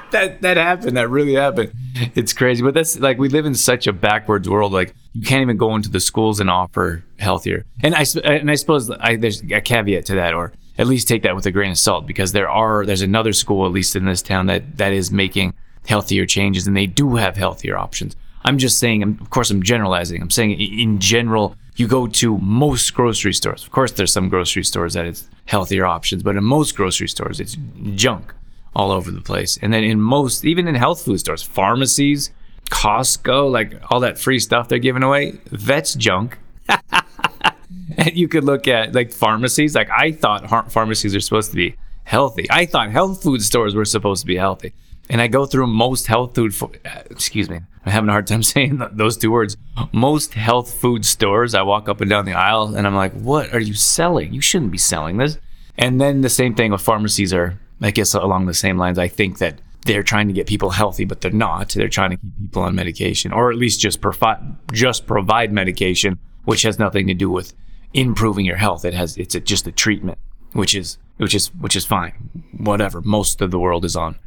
that 0.11 0.43
that 0.43 0.57
happened. 0.57 0.97
That 0.97 1.09
really 1.09 1.35
happened. 1.35 1.73
It's 2.15 2.33
crazy, 2.33 2.63
but 2.63 2.75
that's 2.75 2.99
like 2.99 3.19
we 3.19 3.29
live 3.29 3.47
in 3.47 3.55
such 3.55 3.87
a 3.87 3.93
backwards 3.93 4.49
world. 4.49 4.73
Like 4.73 4.95
you 5.15 5.23
can't 5.23 5.43
even 5.43 5.57
go 5.57 5.75
into 5.75 5.91
the 5.91 6.01
schools 6.01 6.41
and 6.41 6.51
offer 6.51 7.05
healthier. 7.19 7.65
And 7.83 7.95
I 7.95 8.05
and 8.25 8.51
I 8.51 8.55
suppose 8.55 8.91
I, 8.91 9.17
there's 9.17 9.43
a 9.43 9.61
caveat 9.61 10.07
to 10.07 10.15
that, 10.17 10.35
or 10.35 10.53
at 10.79 10.87
least 10.87 11.09
take 11.09 11.23
that 11.23 11.35
with 11.35 11.47
a 11.47 11.51
grain 11.51 11.71
of 11.71 11.79
salt, 11.79 12.07
because 12.07 12.33
there 12.33 12.49
are 12.49 12.85
there's 12.85 13.03
another 13.03 13.33
school 13.33 13.67
at 13.67 13.73
least 13.73 13.97
in 13.97 14.05
this 14.05 14.23
town 14.23 14.47
that 14.47 14.77
that 14.77 14.93
is 14.93 15.11
making 15.11 15.55
healthier 15.87 16.27
changes, 16.27 16.67
and 16.67 16.77
they 16.77 16.87
do 16.87 17.17
have 17.17 17.37
healthier 17.37 17.77
options. 17.77 18.17
I'm 18.45 18.59
just 18.59 18.79
saying. 18.79 19.03
Of 19.03 19.31
course, 19.31 19.51
I'm 19.51 19.63
generalizing. 19.63 20.23
I'm 20.23 20.31
saying 20.31 20.61
in 20.61 21.01
general 21.01 21.57
you 21.77 21.87
go 21.87 22.07
to 22.07 22.39
most 22.39 22.95
grocery 22.95 23.35
stores. 23.35 23.63
Of 23.65 23.71
course, 23.71 23.93
there's 23.93 24.13
some 24.13 24.29
grocery 24.29 24.65
stores 24.65 24.95
that 24.95 25.05
it's 25.05 25.29
healthier 25.45 25.85
options, 25.85 26.23
but 26.23 26.37
in 26.37 26.45
most 26.45 26.75
grocery 26.75 27.09
stores, 27.09 27.39
it's 27.39 27.57
junk 27.95 28.33
all 28.77 28.93
over 28.93 29.11
the 29.11 29.23
place. 29.23 29.59
And 29.63 29.73
then 29.73 29.83
in 29.83 30.01
most, 30.01 30.45
even 30.45 30.69
in 30.69 30.75
health 30.75 31.03
food 31.03 31.19
stores, 31.19 31.43
pharmacies, 31.43 32.31
Costco, 32.71 33.51
like 33.51 33.81
all 33.91 34.01
that 34.01 34.19
free 34.19 34.39
stuff 34.39 34.69
they're 34.69 34.79
giving 34.79 35.03
away, 35.03 35.41
that's 35.51 35.95
junk. 35.95 36.39
and 37.97 38.13
you 38.13 38.29
could 38.29 38.45
look 38.45 38.69
at 38.69 38.95
like 38.95 39.13
pharmacies. 39.13 39.75
Like 39.75 39.89
I 39.91 40.13
thought 40.13 40.71
pharmacies 40.71 41.15
are 41.17 41.21
supposed 41.21 41.51
to 41.51 41.57
be 41.57 41.75
healthy. 42.05 42.47
I 42.51 42.67
thought 42.67 42.91
health 42.91 43.23
food 43.23 43.43
stores 43.43 43.75
were 43.75 43.87
supposed 43.87 44.21
to 44.21 44.27
be 44.27 44.37
healthy. 44.37 44.75
And 45.09 45.23
I 45.23 45.29
go 45.29 45.47
through 45.47 45.69
most 45.69 46.07
health 46.07 46.35
food, 46.35 46.55
fo- 46.55 46.73
uh, 46.85 47.03
excuse 47.11 47.49
me, 47.49 47.61
I'm 47.87 47.93
having 47.93 48.11
a 48.11 48.13
hard 48.13 48.27
time 48.27 48.43
saying 48.55 48.83
those 48.93 49.17
two 49.17 49.31
words. 49.31 49.57
Most 49.91 50.35
health 50.35 50.75
food 50.75 51.07
stores, 51.07 51.55
I 51.55 51.63
walk 51.63 51.89
up 51.89 52.03
and 52.03 52.11
down 52.11 52.27
the 52.27 52.35
aisle 52.35 52.75
and 52.75 52.87
I'm 52.87 52.95
like, 52.95 53.15
what 53.15 53.55
are 53.55 53.61
you 53.61 53.75
selling? 53.75 54.35
You 54.35 54.43
shouldn't 54.43 54.73
be 54.73 54.79
selling 54.79 55.17
this. 55.17 55.39
And 55.79 55.99
then 55.99 56.21
the 56.21 56.29
same 56.29 56.55
thing 56.55 56.73
with 56.73 56.83
pharmacies 56.83 57.33
are, 57.33 57.59
I 57.81 57.91
guess, 57.91 58.15
along 58.15 58.47
the 58.47 58.55
same 58.55 58.79
lines. 58.79 58.99
I 58.99 59.09
think 59.09 59.39
that 59.39 59.61
they're 59.85 60.03
trying 60.03 60.29
to 60.29 60.35
get 60.35 60.47
people 60.47 60.71
healthy, 60.71 61.05
but 61.05 61.21
they're 61.21 61.31
not. 61.31 61.71
They're 61.71 61.89
trying 61.89 62.11
to 62.11 62.17
keep 62.17 62.39
people 62.41 62.63
on 62.63 62.75
medication, 62.75 63.33
or 63.33 63.51
at 63.51 63.59
least 63.59 63.81
just 63.81 64.01
provide 64.01 64.39
just 64.73 65.07
provide 65.07 65.53
medication, 65.53 66.19
which 66.45 66.63
has 66.63 66.79
nothing 66.79 67.07
to 67.07 67.15
do 67.15 67.31
with 67.31 67.55
improving 67.95 68.45
your 68.45 68.57
health. 68.57 68.85
It 68.85 68.95
has 68.95 69.17
it's 69.17 69.35
a, 69.35 69.41
just 69.41 69.67
a 69.67 69.73
treatment, 69.73 70.19
which 70.53 70.75
is 70.75 70.99
which 71.19 71.35
is 71.35 71.49
which 71.55 71.77
is 71.77 71.85
fine. 71.85 72.13
Whatever. 72.57 73.01
Most 73.01 73.41
of 73.41 73.51
the 73.51 73.59
world 73.59 73.85
is 73.85 73.97
on 73.97 74.19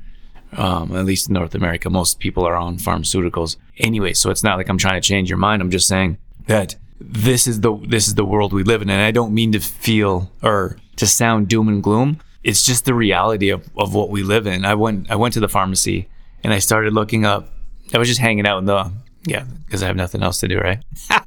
um, 0.53 0.96
at 0.96 1.06
least 1.06 1.29
in 1.29 1.34
North 1.34 1.56
America, 1.56 1.89
most 1.89 2.20
people 2.20 2.46
are 2.46 2.56
on 2.56 2.77
pharmaceuticals 2.77 3.58
anyway. 3.77 4.13
So 4.13 4.32
it's 4.32 4.44
not 4.44 4.58
like 4.58 4.70
I'm 4.70 4.77
trying 4.77 5.00
to 5.00 5.08
change 5.08 5.29
your 5.29 5.38
mind. 5.38 5.62
I'm 5.62 5.72
just 5.72 5.88
saying 5.88 6.18
that 6.48 6.75
this 7.00 7.48
is 7.48 7.62
the 7.62 7.77
this 7.88 8.08
is 8.08 8.15
the 8.15 8.25
world 8.25 8.51
we 8.51 8.63
live 8.63 8.82
in, 8.82 8.89
and 8.89 9.01
I 9.01 9.12
don't 9.12 9.34
mean 9.34 9.51
to 9.51 9.60
feel 9.60 10.32
or 10.41 10.77
to 10.98 11.08
sound 11.08 11.48
doom 11.48 11.68
and 11.68 11.84
gloom. 11.84 12.20
It's 12.43 12.65
just 12.65 12.86
the 12.86 12.93
reality 12.93 13.50
of, 13.50 13.67
of 13.77 13.93
what 13.93 14.10
we 14.10 14.24
live 14.24 14.48
in. 14.48 14.65
I 14.65 14.75
went 14.75 15.12
I 15.12 15.15
went 15.15 15.34
to 15.34 15.39
the 15.39 15.50
pharmacy 15.50 16.08
and 16.43 16.53
I 16.53 16.60
started 16.60 16.93
looking 16.93 17.25
up. 17.25 17.50
I 17.93 17.98
was 17.98 18.08
just 18.08 18.22
hanging 18.22 18.48
out 18.48 18.60
in 18.60 18.65
the 18.65 18.91
yeah 19.25 19.43
because 19.65 19.84
I 19.84 19.88
have 19.88 19.96
nothing 19.96 20.24
else 20.24 20.39
to 20.39 20.48
do, 20.48 20.58
right? 20.60 20.84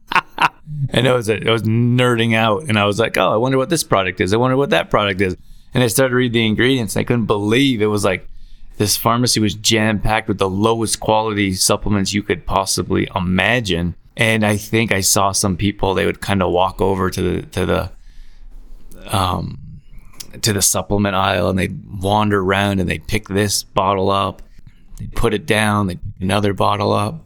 and 0.90 1.08
I 1.08 1.12
was 1.12 1.28
I 1.28 1.38
was 1.50 1.62
nerding 1.62 2.34
out, 2.34 2.64
and 2.64 2.78
I 2.78 2.84
was 2.84 2.98
like, 2.98 3.16
oh, 3.16 3.32
I 3.32 3.36
wonder 3.36 3.58
what 3.58 3.70
this 3.70 3.84
product 3.84 4.20
is. 4.20 4.32
I 4.32 4.36
wonder 4.36 4.56
what 4.56 4.70
that 4.70 4.90
product 4.90 5.20
is. 5.20 5.36
And 5.74 5.82
I 5.82 5.86
started 5.86 6.10
to 6.10 6.16
read 6.16 6.32
the 6.32 6.46
ingredients. 6.46 6.96
And 6.96 7.00
I 7.00 7.04
couldn't 7.04 7.26
believe 7.26 7.80
it 7.80 7.86
was 7.86 8.04
like 8.04 8.28
this 8.76 8.96
pharmacy 8.96 9.40
was 9.40 9.54
jam 9.54 10.00
packed 10.00 10.28
with 10.28 10.38
the 10.38 10.48
lowest 10.48 11.00
quality 11.00 11.54
supplements 11.54 12.12
you 12.12 12.22
could 12.22 12.46
possibly 12.46 13.08
imagine. 13.14 13.94
And 14.16 14.44
I 14.44 14.56
think 14.56 14.92
I 14.92 15.00
saw 15.00 15.32
some 15.32 15.56
people 15.56 15.94
they 15.94 16.06
would 16.06 16.20
kind 16.20 16.42
of 16.42 16.52
walk 16.52 16.80
over 16.80 17.10
to 17.10 17.22
the 17.22 17.42
to 17.42 17.66
the 17.66 17.90
um 19.16 19.58
to 20.40 20.52
the 20.52 20.62
supplement 20.62 21.14
aisle 21.14 21.48
and 21.48 21.58
they'd 21.58 21.78
wander 22.00 22.40
around 22.40 22.80
and 22.80 22.88
they'd 22.88 23.06
pick 23.06 23.28
this 23.28 23.62
bottle 23.62 24.10
up, 24.10 24.42
they'd 24.98 25.14
put 25.14 25.34
it 25.34 25.46
down, 25.46 25.86
they'd 25.86 26.02
pick 26.02 26.22
another 26.22 26.52
bottle 26.52 26.92
up, 26.92 27.20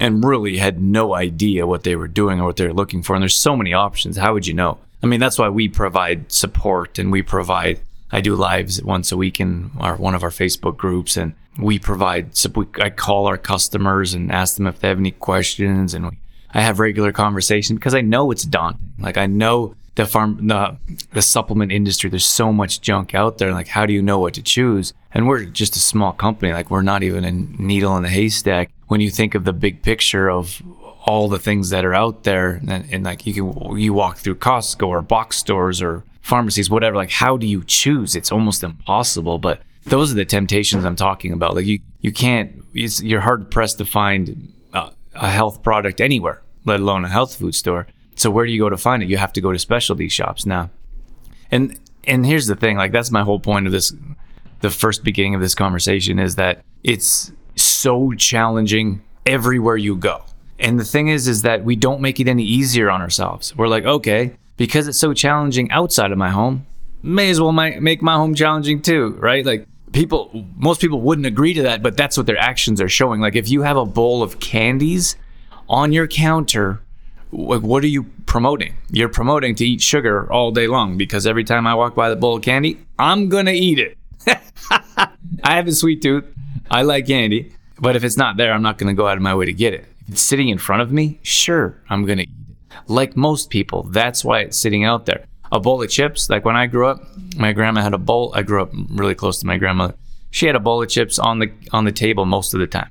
and 0.00 0.24
really 0.24 0.56
had 0.56 0.80
no 0.80 1.14
idea 1.14 1.66
what 1.66 1.84
they 1.84 1.96
were 1.96 2.08
doing 2.08 2.40
or 2.40 2.46
what 2.46 2.56
they 2.56 2.66
were 2.66 2.72
looking 2.72 3.02
for. 3.02 3.14
And 3.14 3.22
there's 3.22 3.36
so 3.36 3.56
many 3.56 3.72
options. 3.72 4.16
How 4.16 4.32
would 4.32 4.46
you 4.46 4.54
know? 4.54 4.78
I 5.02 5.06
mean, 5.06 5.20
that's 5.20 5.38
why 5.38 5.48
we 5.48 5.68
provide 5.68 6.32
support 6.32 6.98
and 6.98 7.10
we 7.12 7.22
provide 7.22 7.80
I 8.12 8.20
do 8.20 8.34
lives 8.34 8.82
once 8.82 9.10
a 9.10 9.16
week 9.16 9.40
in 9.40 9.70
our 9.78 9.96
one 9.96 10.14
of 10.14 10.22
our 10.22 10.30
Facebook 10.30 10.76
groups, 10.76 11.16
and 11.16 11.34
we 11.58 11.78
provide. 11.78 12.38
I 12.78 12.90
call 12.90 13.26
our 13.26 13.38
customers 13.38 14.12
and 14.12 14.30
ask 14.30 14.56
them 14.56 14.66
if 14.66 14.80
they 14.80 14.88
have 14.88 14.98
any 14.98 15.12
questions, 15.12 15.94
and 15.94 16.10
we, 16.10 16.18
I 16.52 16.60
have 16.60 16.78
regular 16.78 17.12
conversation 17.12 17.74
because 17.74 17.94
I 17.94 18.02
know 18.02 18.30
it's 18.30 18.44
daunting. 18.44 18.92
Like 18.98 19.16
I 19.16 19.26
know 19.26 19.74
the 19.94 20.06
farm 20.06 20.46
the 20.46 20.76
the 21.12 21.22
supplement 21.22 21.70
industry 21.70 22.08
there's 22.08 22.24
so 22.24 22.52
much 22.52 22.80
junk 22.80 23.14
out 23.14 23.38
there. 23.38 23.52
Like 23.52 23.68
how 23.68 23.86
do 23.86 23.92
you 23.92 24.02
know 24.02 24.18
what 24.18 24.34
to 24.34 24.42
choose? 24.42 24.92
And 25.12 25.28
we're 25.28 25.44
just 25.44 25.76
a 25.76 25.80
small 25.80 26.12
company. 26.12 26.52
Like 26.52 26.70
we're 26.70 26.82
not 26.82 27.02
even 27.02 27.24
a 27.24 27.32
needle 27.32 27.96
in 27.96 28.04
a 28.04 28.08
haystack. 28.08 28.70
When 28.88 29.00
you 29.00 29.10
think 29.10 29.34
of 29.34 29.44
the 29.44 29.52
big 29.52 29.82
picture 29.82 30.30
of 30.30 30.62
all 31.04 31.28
the 31.28 31.38
things 31.38 31.70
that 31.70 31.84
are 31.84 31.94
out 31.94 32.22
there 32.22 32.60
and, 32.68 32.86
and 32.90 33.04
like 33.04 33.26
you 33.26 33.34
can 33.34 33.78
you 33.78 33.92
walk 33.92 34.18
through 34.18 34.36
Costco 34.36 34.86
or 34.86 35.02
box 35.02 35.36
stores 35.36 35.82
or 35.82 36.04
pharmacies 36.20 36.70
whatever 36.70 36.96
like 36.96 37.10
how 37.10 37.36
do 37.36 37.46
you 37.46 37.62
choose? 37.64 38.16
It's 38.16 38.32
almost 38.32 38.62
impossible 38.62 39.38
but 39.38 39.60
those 39.84 40.12
are 40.12 40.14
the 40.14 40.24
temptations 40.24 40.84
I'm 40.84 40.96
talking 40.96 41.32
about. 41.32 41.54
Like 41.54 41.66
you 41.66 41.80
you 42.00 42.12
can't 42.12 42.64
you're 42.72 43.20
hard 43.20 43.50
pressed 43.50 43.78
to 43.78 43.84
find 43.84 44.52
a, 44.72 44.90
a 45.14 45.28
health 45.28 45.62
product 45.62 46.00
anywhere 46.00 46.40
let 46.64 46.80
alone 46.80 47.04
a 47.04 47.08
health 47.08 47.34
food 47.36 47.54
store 47.54 47.86
so 48.22 48.30
where 48.30 48.46
do 48.46 48.52
you 48.52 48.60
go 48.60 48.70
to 48.70 48.76
find 48.76 49.02
it? 49.02 49.08
You 49.08 49.16
have 49.18 49.32
to 49.34 49.40
go 49.40 49.52
to 49.52 49.58
specialty 49.58 50.08
shops 50.08 50.46
now. 50.46 50.70
And 51.50 51.78
and 52.04 52.24
here's 52.24 52.46
the 52.46 52.56
thing, 52.56 52.76
like 52.76 52.92
that's 52.92 53.10
my 53.10 53.22
whole 53.22 53.40
point 53.40 53.66
of 53.66 53.72
this 53.72 53.92
the 54.60 54.70
first 54.70 55.04
beginning 55.04 55.34
of 55.34 55.40
this 55.40 55.54
conversation 55.54 56.18
is 56.18 56.36
that 56.36 56.64
it's 56.84 57.32
so 57.56 58.12
challenging 58.12 59.02
everywhere 59.26 59.76
you 59.76 59.96
go. 59.96 60.24
And 60.58 60.78
the 60.78 60.84
thing 60.84 61.08
is 61.08 61.26
is 61.26 61.42
that 61.42 61.64
we 61.64 61.76
don't 61.76 62.00
make 62.00 62.20
it 62.20 62.28
any 62.28 62.44
easier 62.44 62.90
on 62.90 63.02
ourselves. 63.02 63.54
We're 63.56 63.68
like, 63.68 63.84
okay, 63.84 64.36
because 64.56 64.86
it's 64.86 64.98
so 64.98 65.12
challenging 65.12 65.70
outside 65.72 66.12
of 66.12 66.18
my 66.18 66.30
home, 66.30 66.66
may 67.02 67.30
as 67.30 67.40
well 67.40 67.52
make 67.52 68.02
my 68.02 68.14
home 68.14 68.34
challenging 68.34 68.80
too, 68.80 69.16
right? 69.18 69.44
Like 69.44 69.66
people 69.92 70.46
most 70.56 70.80
people 70.80 71.00
wouldn't 71.00 71.26
agree 71.26 71.54
to 71.54 71.62
that, 71.62 71.82
but 71.82 71.96
that's 71.96 72.16
what 72.16 72.26
their 72.26 72.38
actions 72.38 72.80
are 72.80 72.88
showing. 72.88 73.20
Like 73.20 73.34
if 73.34 73.50
you 73.50 73.62
have 73.62 73.76
a 73.76 73.84
bowl 73.84 74.22
of 74.22 74.38
candies 74.38 75.16
on 75.68 75.92
your 75.92 76.06
counter 76.06 76.81
like 77.32 77.62
what 77.62 77.82
are 77.82 77.88
you 77.88 78.04
promoting? 78.26 78.74
You're 78.90 79.08
promoting 79.08 79.54
to 79.56 79.66
eat 79.66 79.80
sugar 79.80 80.30
all 80.30 80.50
day 80.52 80.66
long 80.66 80.96
because 80.96 81.26
every 81.26 81.44
time 81.44 81.66
I 81.66 81.74
walk 81.74 81.94
by 81.94 82.10
the 82.10 82.16
bowl 82.16 82.36
of 82.36 82.42
candy, 82.42 82.78
I'm 82.98 83.28
gonna 83.28 83.52
eat 83.52 83.78
it. 83.78 83.98
I 85.42 85.56
have 85.56 85.66
a 85.66 85.72
sweet 85.72 86.02
tooth. 86.02 86.24
I 86.70 86.82
like 86.82 87.06
candy, 87.06 87.54
but 87.80 87.96
if 87.96 88.04
it's 88.04 88.16
not 88.16 88.36
there, 88.36 88.52
I'm 88.52 88.62
not 88.62 88.78
gonna 88.78 88.94
go 88.94 89.08
out 89.08 89.16
of 89.16 89.22
my 89.22 89.34
way 89.34 89.46
to 89.46 89.52
get 89.52 89.72
it. 89.72 89.86
If 90.02 90.14
it's 90.14 90.22
sitting 90.22 90.48
in 90.48 90.58
front 90.58 90.82
of 90.82 90.92
me, 90.92 91.18
sure, 91.22 91.80
I'm 91.88 92.04
gonna 92.04 92.22
eat 92.22 92.28
it. 92.28 92.76
Like 92.86 93.16
most 93.16 93.50
people, 93.50 93.84
that's 93.84 94.24
why 94.24 94.40
it's 94.40 94.58
sitting 94.58 94.84
out 94.84 95.06
there. 95.06 95.24
A 95.50 95.60
bowl 95.60 95.82
of 95.82 95.90
chips, 95.90 96.28
like 96.30 96.44
when 96.44 96.56
I 96.56 96.66
grew 96.66 96.86
up, 96.86 97.02
my 97.36 97.52
grandma 97.52 97.82
had 97.82 97.94
a 97.94 97.98
bowl. 97.98 98.32
I 98.34 98.42
grew 98.42 98.62
up 98.62 98.72
really 98.90 99.14
close 99.14 99.40
to 99.40 99.46
my 99.46 99.56
grandmother. 99.58 99.94
She 100.30 100.46
had 100.46 100.56
a 100.56 100.60
bowl 100.60 100.82
of 100.82 100.88
chips 100.88 101.18
on 101.18 101.38
the 101.38 101.52
on 101.72 101.84
the 101.84 101.92
table 101.92 102.24
most 102.24 102.54
of 102.54 102.60
the 102.60 102.66
time. 102.66 102.90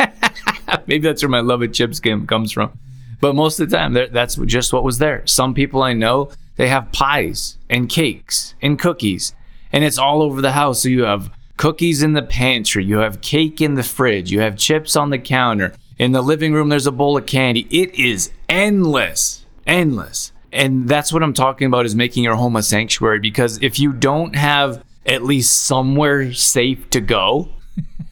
Maybe 0.86 1.06
that's 1.06 1.22
where 1.22 1.28
my 1.28 1.40
love 1.40 1.62
of 1.62 1.72
chips 1.72 2.00
comes 2.00 2.52
from 2.52 2.78
but 3.20 3.34
most 3.34 3.60
of 3.60 3.68
the 3.68 3.76
time, 3.76 3.92
that's 3.92 4.36
just 4.36 4.72
what 4.72 4.84
was 4.84 4.98
there. 4.98 5.26
Some 5.26 5.54
people 5.54 5.82
I 5.82 5.92
know, 5.92 6.30
they 6.56 6.68
have 6.68 6.92
pies 6.92 7.58
and 7.68 7.88
cakes 7.88 8.54
and 8.62 8.78
cookies, 8.78 9.34
and 9.72 9.84
it's 9.84 9.98
all 9.98 10.22
over 10.22 10.40
the 10.40 10.52
house. 10.52 10.82
So 10.82 10.88
you 10.88 11.04
have 11.04 11.30
cookies 11.56 12.02
in 12.02 12.14
the 12.14 12.22
pantry, 12.22 12.84
you 12.84 12.98
have 12.98 13.20
cake 13.20 13.60
in 13.60 13.74
the 13.74 13.82
fridge, 13.82 14.30
you 14.30 14.40
have 14.40 14.56
chips 14.56 14.96
on 14.96 15.10
the 15.10 15.18
counter. 15.18 15.74
In 15.98 16.12
the 16.12 16.22
living 16.22 16.54
room, 16.54 16.70
there's 16.70 16.86
a 16.86 16.92
bowl 16.92 17.18
of 17.18 17.26
candy. 17.26 17.66
It 17.70 17.94
is 17.94 18.30
endless, 18.48 19.44
endless. 19.66 20.32
And 20.50 20.88
that's 20.88 21.12
what 21.12 21.22
I'm 21.22 21.34
talking 21.34 21.66
about 21.66 21.84
is 21.84 21.94
making 21.94 22.24
your 22.24 22.36
home 22.36 22.56
a 22.56 22.62
sanctuary 22.62 23.20
because 23.20 23.62
if 23.62 23.78
you 23.78 23.92
don't 23.92 24.34
have 24.34 24.82
at 25.04 25.22
least 25.22 25.66
somewhere 25.66 26.32
safe 26.32 26.88
to 26.90 27.00
go 27.00 27.50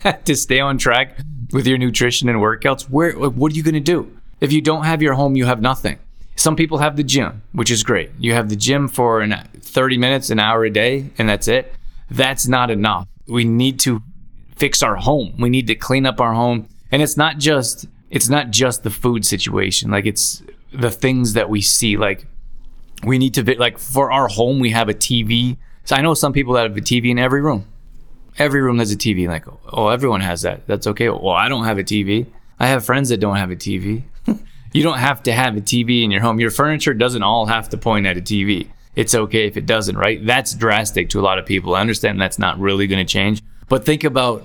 to 0.25 0.37
stay 0.37 0.61
on 0.61 0.77
track 0.77 1.19
with 1.53 1.67
your 1.67 1.79
nutrition 1.79 2.29
and 2.29 2.39
workouts, 2.39 2.83
where 2.83 3.13
what 3.13 3.53
are 3.53 3.55
you 3.55 3.63
going 3.63 3.75
to 3.75 3.81
do? 3.81 4.18
If 4.41 4.53
you 4.53 4.61
don't 4.61 4.85
have 4.85 5.03
your 5.03 5.15
home, 5.15 5.37
you 5.37 5.47
have 5.47 5.61
nothing. 5.61 5.99
Some 6.37 6.55
people 6.55 6.79
have 6.79 6.97
the 6.97 7.03
gym, 7.03 7.43
which 7.53 7.71
is 7.71 7.83
great. 7.83 8.11
You 8.19 8.35
have 8.35 8.49
the 8.49 8.57
gym 8.57 8.87
for 8.87 9.21
an 9.21 9.35
30 9.61 9.99
minutes, 9.99 10.31
an 10.31 10.39
hour 10.39 10.65
a 10.65 10.71
day, 10.71 11.11
and 11.19 11.29
that's 11.29 11.49
it. 11.49 11.75
That's 12.11 12.47
not 12.47 12.71
enough. 12.71 13.09
We 13.27 13.45
need 13.45 13.81
to 13.81 14.03
fix 14.55 14.83
our 14.83 14.97
home. 14.97 15.35
We 15.39 15.51
need 15.51 15.67
to 15.67 15.75
clean 15.75 16.07
up 16.07 16.21
our 16.21 16.35
home. 16.35 16.69
And 16.93 17.03
it's 17.03 17.17
not 17.17 17.39
just 17.39 17.87
it's 18.11 18.29
not 18.29 18.51
just 18.51 18.85
the 18.85 18.91
food 18.91 19.27
situation. 19.27 19.91
Like 19.91 20.07
it's 20.07 20.43
the 20.73 20.91
things 20.91 21.33
that 21.33 21.51
we 21.51 21.61
see 21.61 21.97
like 21.97 22.27
we 23.05 23.19
need 23.19 23.35
to 23.35 23.59
like 23.59 23.79
for 23.79 24.11
our 24.11 24.29
home 24.29 24.61
we 24.61 24.71
have 24.71 24.89
a 24.89 24.95
TV. 24.95 25.57
So 25.85 25.97
I 25.97 26.03
know 26.03 26.15
some 26.15 26.33
people 26.33 26.55
that 26.55 26.63
have 26.63 26.77
a 26.77 26.81
TV 26.81 27.11
in 27.11 27.19
every 27.19 27.41
room. 27.41 27.67
Every 28.39 28.63
room 28.63 28.79
has 28.79 28.93
a 28.93 28.97
TV. 28.97 29.27
Like, 29.27 29.47
oh, 29.73 29.89
everyone 29.89 30.21
has 30.21 30.43
that. 30.43 30.67
That's 30.69 30.87
okay. 30.87 31.09
Well, 31.09 31.31
I 31.31 31.49
don't 31.49 31.65
have 31.65 31.79
a 31.79 31.83
TV. 31.83 32.27
I 32.61 32.69
have 32.69 32.85
friends 32.85 33.09
that 33.09 33.19
don't 33.19 33.37
have 33.37 33.51
a 33.51 33.57
TV. 33.57 34.05
You 34.73 34.83
don't 34.83 34.99
have 34.99 35.23
to 35.25 35.33
have 35.33 35.57
a 35.57 35.61
TV 35.61 36.05
in 36.05 36.11
your 36.11 36.21
home. 36.21 36.41
Your 36.41 36.51
furniture 36.51 36.95
doesn't 36.95 37.23
all 37.23 37.47
have 37.47 37.69
to 37.71 37.79
point 37.79 38.07
at 38.07 38.17
a 38.17 38.21
TV. 38.21 38.69
It's 38.95 39.15
okay 39.15 39.47
if 39.47 39.57
it 39.57 39.67
doesn't, 39.67 39.97
right? 39.97 40.25
That's 40.25 40.55
drastic 40.55 41.09
to 41.11 41.21
a 41.21 41.23
lot 41.23 41.39
of 41.39 41.47
people. 41.47 41.75
I 41.75 41.81
understand 41.81 42.21
that's 42.21 42.39
not 42.39 42.59
really 42.59 42.87
going 42.87 43.05
to 43.05 43.11
change, 43.11 43.43
but 43.69 43.85
think 43.85 44.05
about 44.05 44.45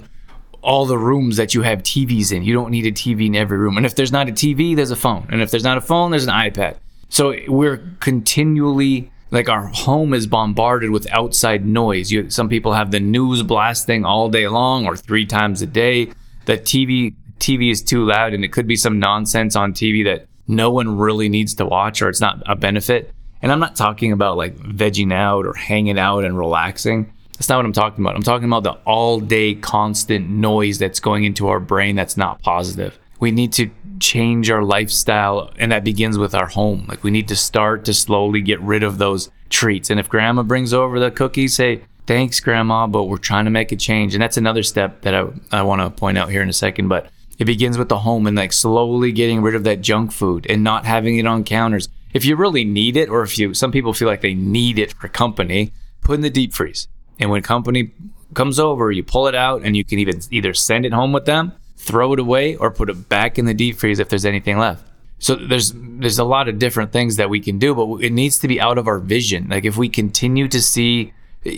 all 0.61 0.85
the 0.85 0.97
rooms 0.97 1.37
that 1.37 1.53
you 1.53 1.61
have 1.63 1.79
TVs 1.79 2.31
in. 2.31 2.43
You 2.43 2.53
don't 2.53 2.71
need 2.71 2.85
a 2.85 2.91
TV 2.91 3.27
in 3.27 3.35
every 3.35 3.57
room. 3.57 3.77
And 3.77 3.85
if 3.85 3.95
there's 3.95 4.11
not 4.11 4.29
a 4.29 4.31
TV, 4.31 4.75
there's 4.75 4.91
a 4.91 4.95
phone. 4.95 5.27
And 5.29 5.41
if 5.41 5.51
there's 5.51 5.63
not 5.63 5.77
a 5.77 5.81
phone, 5.81 6.11
there's 6.11 6.25
an 6.25 6.33
iPad. 6.33 6.77
So 7.09 7.35
we're 7.47 7.77
continually 7.99 9.11
like 9.33 9.49
our 9.49 9.65
home 9.65 10.13
is 10.13 10.27
bombarded 10.27 10.91
with 10.91 11.11
outside 11.11 11.65
noise. 11.65 12.11
You, 12.11 12.29
some 12.29 12.49
people 12.49 12.73
have 12.73 12.91
the 12.91 12.99
news 12.99 13.41
blasting 13.41 14.05
all 14.05 14.29
day 14.29 14.47
long 14.47 14.85
or 14.85 14.95
three 14.95 15.25
times 15.25 15.63
a 15.63 15.65
day. 15.65 16.11
The 16.45 16.57
TV 16.57 17.15
TV 17.43 17.69
is 17.69 17.81
too 17.81 18.05
loud 18.05 18.33
and 18.33 18.45
it 18.45 18.53
could 18.53 18.67
be 18.67 18.77
some 18.77 18.99
nonsense 18.99 19.55
on 19.55 19.73
TV 19.73 20.05
that 20.05 20.27
no 20.47 20.71
one 20.71 20.97
really 20.97 21.27
needs 21.27 21.53
to 21.55 21.65
watch 21.65 22.01
or 22.01 22.07
it's 22.07 22.21
not 22.21 22.41
a 22.45 22.55
benefit. 22.55 23.11
And 23.41 23.51
I'm 23.51 23.59
not 23.59 23.75
talking 23.75 24.13
about 24.13 24.37
like 24.37 24.55
vegging 24.57 25.13
out 25.13 25.45
or 25.45 25.53
hanging 25.53 25.99
out 25.99 26.23
and 26.23 26.37
relaxing. 26.37 27.11
That's 27.33 27.49
not 27.49 27.57
what 27.57 27.65
I'm 27.65 27.73
talking 27.73 28.03
about. 28.03 28.15
I'm 28.15 28.23
talking 28.23 28.47
about 28.47 28.63
the 28.63 28.79
all 28.85 29.19
day 29.19 29.55
constant 29.55 30.29
noise 30.29 30.79
that's 30.79 31.01
going 31.01 31.25
into 31.25 31.47
our 31.49 31.59
brain 31.59 31.97
that's 31.97 32.15
not 32.15 32.41
positive. 32.41 32.97
We 33.19 33.31
need 33.31 33.51
to 33.53 33.69
change 33.99 34.49
our 34.49 34.63
lifestyle, 34.63 35.51
and 35.57 35.71
that 35.71 35.83
begins 35.83 36.17
with 36.17 36.35
our 36.35 36.47
home. 36.47 36.85
Like 36.87 37.03
we 37.03 37.11
need 37.11 37.27
to 37.29 37.35
start 37.35 37.85
to 37.85 37.93
slowly 37.93 38.41
get 38.41 38.61
rid 38.61 38.83
of 38.83 38.97
those 38.97 39.29
treats. 39.49 39.89
And 39.89 39.99
if 39.99 40.07
grandma 40.07 40.43
brings 40.43 40.73
over 40.73 40.99
the 40.99 41.11
cookies, 41.11 41.55
say, 41.55 41.81
Thanks, 42.05 42.41
grandma, 42.41 42.85
but 42.85 43.05
we're 43.05 43.17
trying 43.17 43.45
to 43.45 43.51
make 43.51 43.71
a 43.71 43.77
change. 43.77 44.13
And 44.13 44.21
that's 44.21 44.35
another 44.35 44.61
step 44.61 45.01
that 45.03 45.15
I, 45.15 45.27
I 45.53 45.61
want 45.61 45.81
to 45.81 45.89
point 45.89 46.17
out 46.17 46.29
here 46.29 46.41
in 46.41 46.49
a 46.49 46.53
second. 46.53 46.89
But 46.89 47.09
it 47.39 47.45
begins 47.45 47.77
with 47.77 47.89
the 47.89 47.99
home 47.99 48.27
and 48.27 48.37
like 48.37 48.53
slowly 48.53 49.11
getting 49.11 49.41
rid 49.41 49.55
of 49.55 49.63
that 49.63 49.81
junk 49.81 50.11
food 50.11 50.45
and 50.49 50.63
not 50.63 50.85
having 50.85 51.17
it 51.17 51.25
on 51.25 51.43
counters. 51.43 51.89
If 52.13 52.25
you 52.25 52.35
really 52.35 52.63
need 52.63 52.95
it, 52.95 53.09
or 53.09 53.23
if 53.23 53.37
you, 53.39 53.53
some 53.53 53.71
people 53.71 53.93
feel 53.93 54.07
like 54.07 54.21
they 54.21 54.35
need 54.35 54.77
it 54.77 54.93
for 54.93 55.07
company, 55.07 55.71
put 56.01 56.13
in 56.13 56.21
the 56.21 56.29
deep 56.29 56.53
freeze. 56.53 56.87
And 57.19 57.29
when 57.31 57.41
company 57.41 57.91
comes 58.33 58.59
over, 58.59 58.91
you 58.91 59.03
pull 59.03 59.27
it 59.27 59.35
out 59.35 59.63
and 59.63 59.75
you 59.75 59.83
can 59.83 59.99
even 59.99 60.21
either 60.29 60.53
send 60.53 60.85
it 60.85 60.93
home 60.93 61.11
with 61.11 61.25
them, 61.25 61.53
throw 61.77 62.13
it 62.13 62.19
away, 62.19 62.55
or 62.55 62.71
put 62.71 62.89
it 62.89 63.09
back 63.09 63.39
in 63.39 63.45
the 63.45 63.53
deep 63.53 63.77
freeze 63.77 63.99
if 63.99 64.09
there's 64.09 64.25
anything 64.25 64.57
left. 64.57 64.85
So 65.19 65.35
there's 65.35 65.71
there's 65.73 66.19
a 66.19 66.25
lot 66.25 66.49
of 66.49 66.59
different 66.59 66.91
things 66.91 67.15
that 67.15 67.29
we 67.29 67.39
can 67.39 67.57
do, 67.57 67.73
but 67.73 68.03
it 68.03 68.11
needs 68.11 68.39
to 68.39 68.47
be 68.47 68.59
out 68.59 68.77
of 68.77 68.87
our 68.87 68.99
vision. 68.99 69.47
Like 69.49 69.63
if 69.63 69.77
we 69.77 69.87
continue 69.87 70.47
to 70.49 70.61
see, 70.61 71.13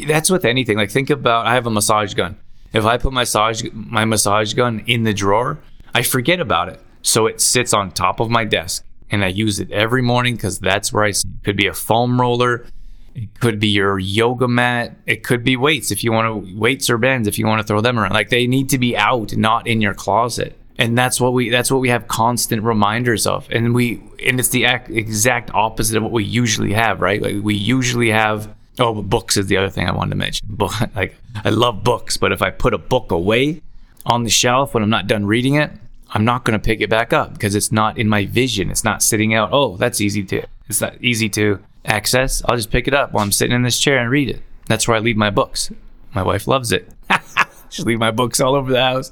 that's 0.08 0.30
with 0.30 0.46
anything. 0.46 0.78
Like 0.78 0.92
think 0.92 1.10
about, 1.10 1.48
I 1.48 1.56
have 1.56 1.66
a 1.66 1.72
massage 1.72 2.14
gun. 2.14 2.38
If 2.76 2.84
I 2.86 2.98
put 2.98 3.14
my 3.14 3.22
massage 3.22 3.64
my 3.74 4.04
massage 4.04 4.54
gun 4.54 4.84
in 4.86 5.04
the 5.04 5.14
drawer, 5.14 5.60
I 5.94 6.02
forget 6.02 6.42
about 6.42 6.68
it. 6.68 6.82
So 7.02 7.26
it 7.26 7.40
sits 7.40 7.74
on 7.74 7.92
top 7.92 8.20
of 8.20 8.30
my 8.30 8.44
desk 8.44 8.84
and 9.10 9.24
I 9.24 9.28
use 9.28 9.62
it 9.62 9.72
every 9.72 10.02
morning 10.02 10.36
because 10.36 10.60
that's 10.60 10.92
where 10.92 11.06
I 11.06 11.14
could 11.46 11.56
be 11.56 11.68
a 11.68 11.74
foam 11.74 12.20
roller, 12.20 12.66
it 13.14 13.40
could 13.40 13.62
be 13.62 13.70
your 13.70 13.98
yoga 13.98 14.50
mat, 14.50 14.98
it 15.06 15.24
could 15.24 15.42
be 15.42 15.56
weights 15.56 15.90
if 15.90 16.04
you 16.04 16.12
want 16.12 16.28
to 16.28 16.58
weights 16.60 16.90
or 16.90 16.98
bands 16.98 17.30
if 17.30 17.40
you 17.40 17.48
want 17.48 17.62
to 17.62 17.68
throw 17.68 17.80
them 17.80 17.98
around. 17.98 18.12
Like 18.12 18.30
they 18.30 18.46
need 18.46 18.70
to 18.72 18.78
be 18.78 18.98
out, 18.98 19.38
not 19.38 19.68
in 19.68 19.80
your 19.80 19.94
closet. 19.94 20.58
And 20.78 20.98
that's 20.98 21.22
what 21.22 21.32
we 21.32 21.50
that's 21.50 21.72
what 21.72 21.80
we 21.80 21.88
have 21.88 22.10
constant 22.10 22.64
reminders 22.64 23.26
of. 23.26 23.48
And 23.52 23.74
we 23.74 24.04
and 24.26 24.38
it's 24.38 24.50
the 24.50 24.66
exact 24.66 25.50
opposite 25.54 25.96
of 25.96 26.04
what 26.04 26.12
we 26.12 26.26
usually 26.26 26.74
have, 26.74 27.00
right? 27.00 27.22
Like 27.22 27.38
we 27.42 27.56
usually 27.56 28.10
have 28.10 28.54
Oh, 28.78 29.02
books 29.02 29.38
is 29.38 29.48
the 29.48 29.58
other 29.58 29.70
thing 29.70 29.88
I 29.88 29.92
wanted 29.92 30.12
to 30.12 30.16
mention. 30.18 30.48
Book, 30.50 30.74
like 30.96 31.16
I 31.44 31.50
love 31.50 31.84
books, 31.84 32.18
but 32.18 32.32
if 32.32 32.42
I 32.42 32.50
put 32.50 32.74
a 32.74 32.78
book 32.78 33.12
away 33.12 33.62
on 34.06 34.24
the 34.24 34.30
shelf 34.30 34.74
when 34.74 34.84
I'm 34.84 34.90
not 34.90 35.08
done 35.08 35.26
reading 35.26 35.56
it, 35.56 35.72
I'm 36.12 36.26
not 36.26 36.44
going 36.46 36.60
to 36.60 36.64
pick 36.64 36.82
it 36.82 36.90
back 36.90 37.14
up 37.14 37.34
because 37.34 37.56
it's 37.56 37.72
not 37.72 37.98
in 37.98 38.08
my 38.08 38.26
vision. 38.26 38.70
It's 38.70 38.84
not 38.84 39.02
sitting 39.02 39.34
out. 39.34 39.50
Oh, 39.52 39.78
that's 39.78 40.00
easy 40.02 40.24
to. 40.24 40.44
It's 40.68 40.82
not 40.82 41.02
easy 41.02 41.30
to 41.30 41.60
access. 41.84 42.44
I'll 42.46 42.56
just 42.56 42.72
pick 42.72 42.88
it 42.88 42.94
up 42.94 43.12
while 43.12 43.24
I'm 43.24 43.32
sitting 43.32 43.56
in 43.56 43.64
this 43.64 43.80
chair 43.80 43.98
and 43.98 44.10
read 44.10 44.30
it. 44.30 44.42
That's 44.68 44.88
where 44.88 44.98
I 44.98 45.00
leave 45.00 45.18
my 45.18 45.30
books. 45.30 45.72
My 46.14 46.24
wife 46.24 46.48
loves 46.48 46.72
it. 46.72 46.90
she 47.70 47.84
leave 47.84 48.00
my 48.00 48.12
books 48.12 48.40
all 48.40 48.56
over 48.56 48.72
the 48.72 48.82
house. 48.82 49.12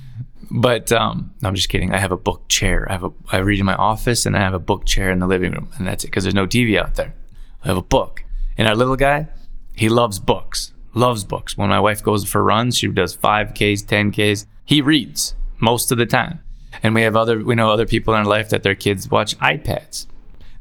but 0.50 0.92
um, 0.92 1.34
I'm 1.42 1.54
just 1.54 1.68
kidding. 1.68 1.92
I 1.92 1.98
have 1.98 2.12
a 2.12 2.16
book 2.16 2.48
chair. 2.48 2.86
I 2.88 2.92
have 2.92 3.04
a 3.04 3.12
I 3.30 3.38
read 3.38 3.58
in 3.58 3.66
my 3.66 3.74
office 3.74 4.24
and 4.26 4.36
I 4.36 4.40
have 4.40 4.54
a 4.54 4.58
book 4.58 4.84
chair 4.84 5.10
in 5.10 5.18
the 5.18 5.26
living 5.26 5.52
room, 5.52 5.70
and 5.76 5.86
that's 5.86 6.04
it 6.04 6.08
because 6.08 6.24
there's 6.24 6.34
no 6.34 6.46
TV 6.46 6.78
out 6.78 6.94
there. 6.94 7.14
I 7.64 7.68
have 7.68 7.76
a 7.76 7.82
book. 7.82 8.24
And 8.56 8.68
our 8.68 8.76
little 8.76 8.96
guy, 8.96 9.28
he 9.74 9.88
loves 9.88 10.18
books, 10.18 10.72
loves 10.94 11.24
books. 11.24 11.56
When 11.56 11.68
my 11.68 11.80
wife 11.80 12.02
goes 12.02 12.24
for 12.24 12.42
runs, 12.42 12.76
she 12.76 12.88
does 12.88 13.16
5Ks, 13.16 13.84
10Ks. 13.84 14.46
He 14.64 14.80
reads 14.80 15.34
most 15.60 15.90
of 15.90 15.98
the 15.98 16.06
time. 16.06 16.40
And 16.82 16.94
we 16.94 17.02
have 17.02 17.16
other, 17.16 17.42
we 17.42 17.54
know 17.54 17.70
other 17.70 17.86
people 17.86 18.14
in 18.14 18.20
our 18.20 18.26
life 18.26 18.50
that 18.50 18.62
their 18.62 18.74
kids 18.74 19.10
watch 19.10 19.38
iPads. 19.38 20.06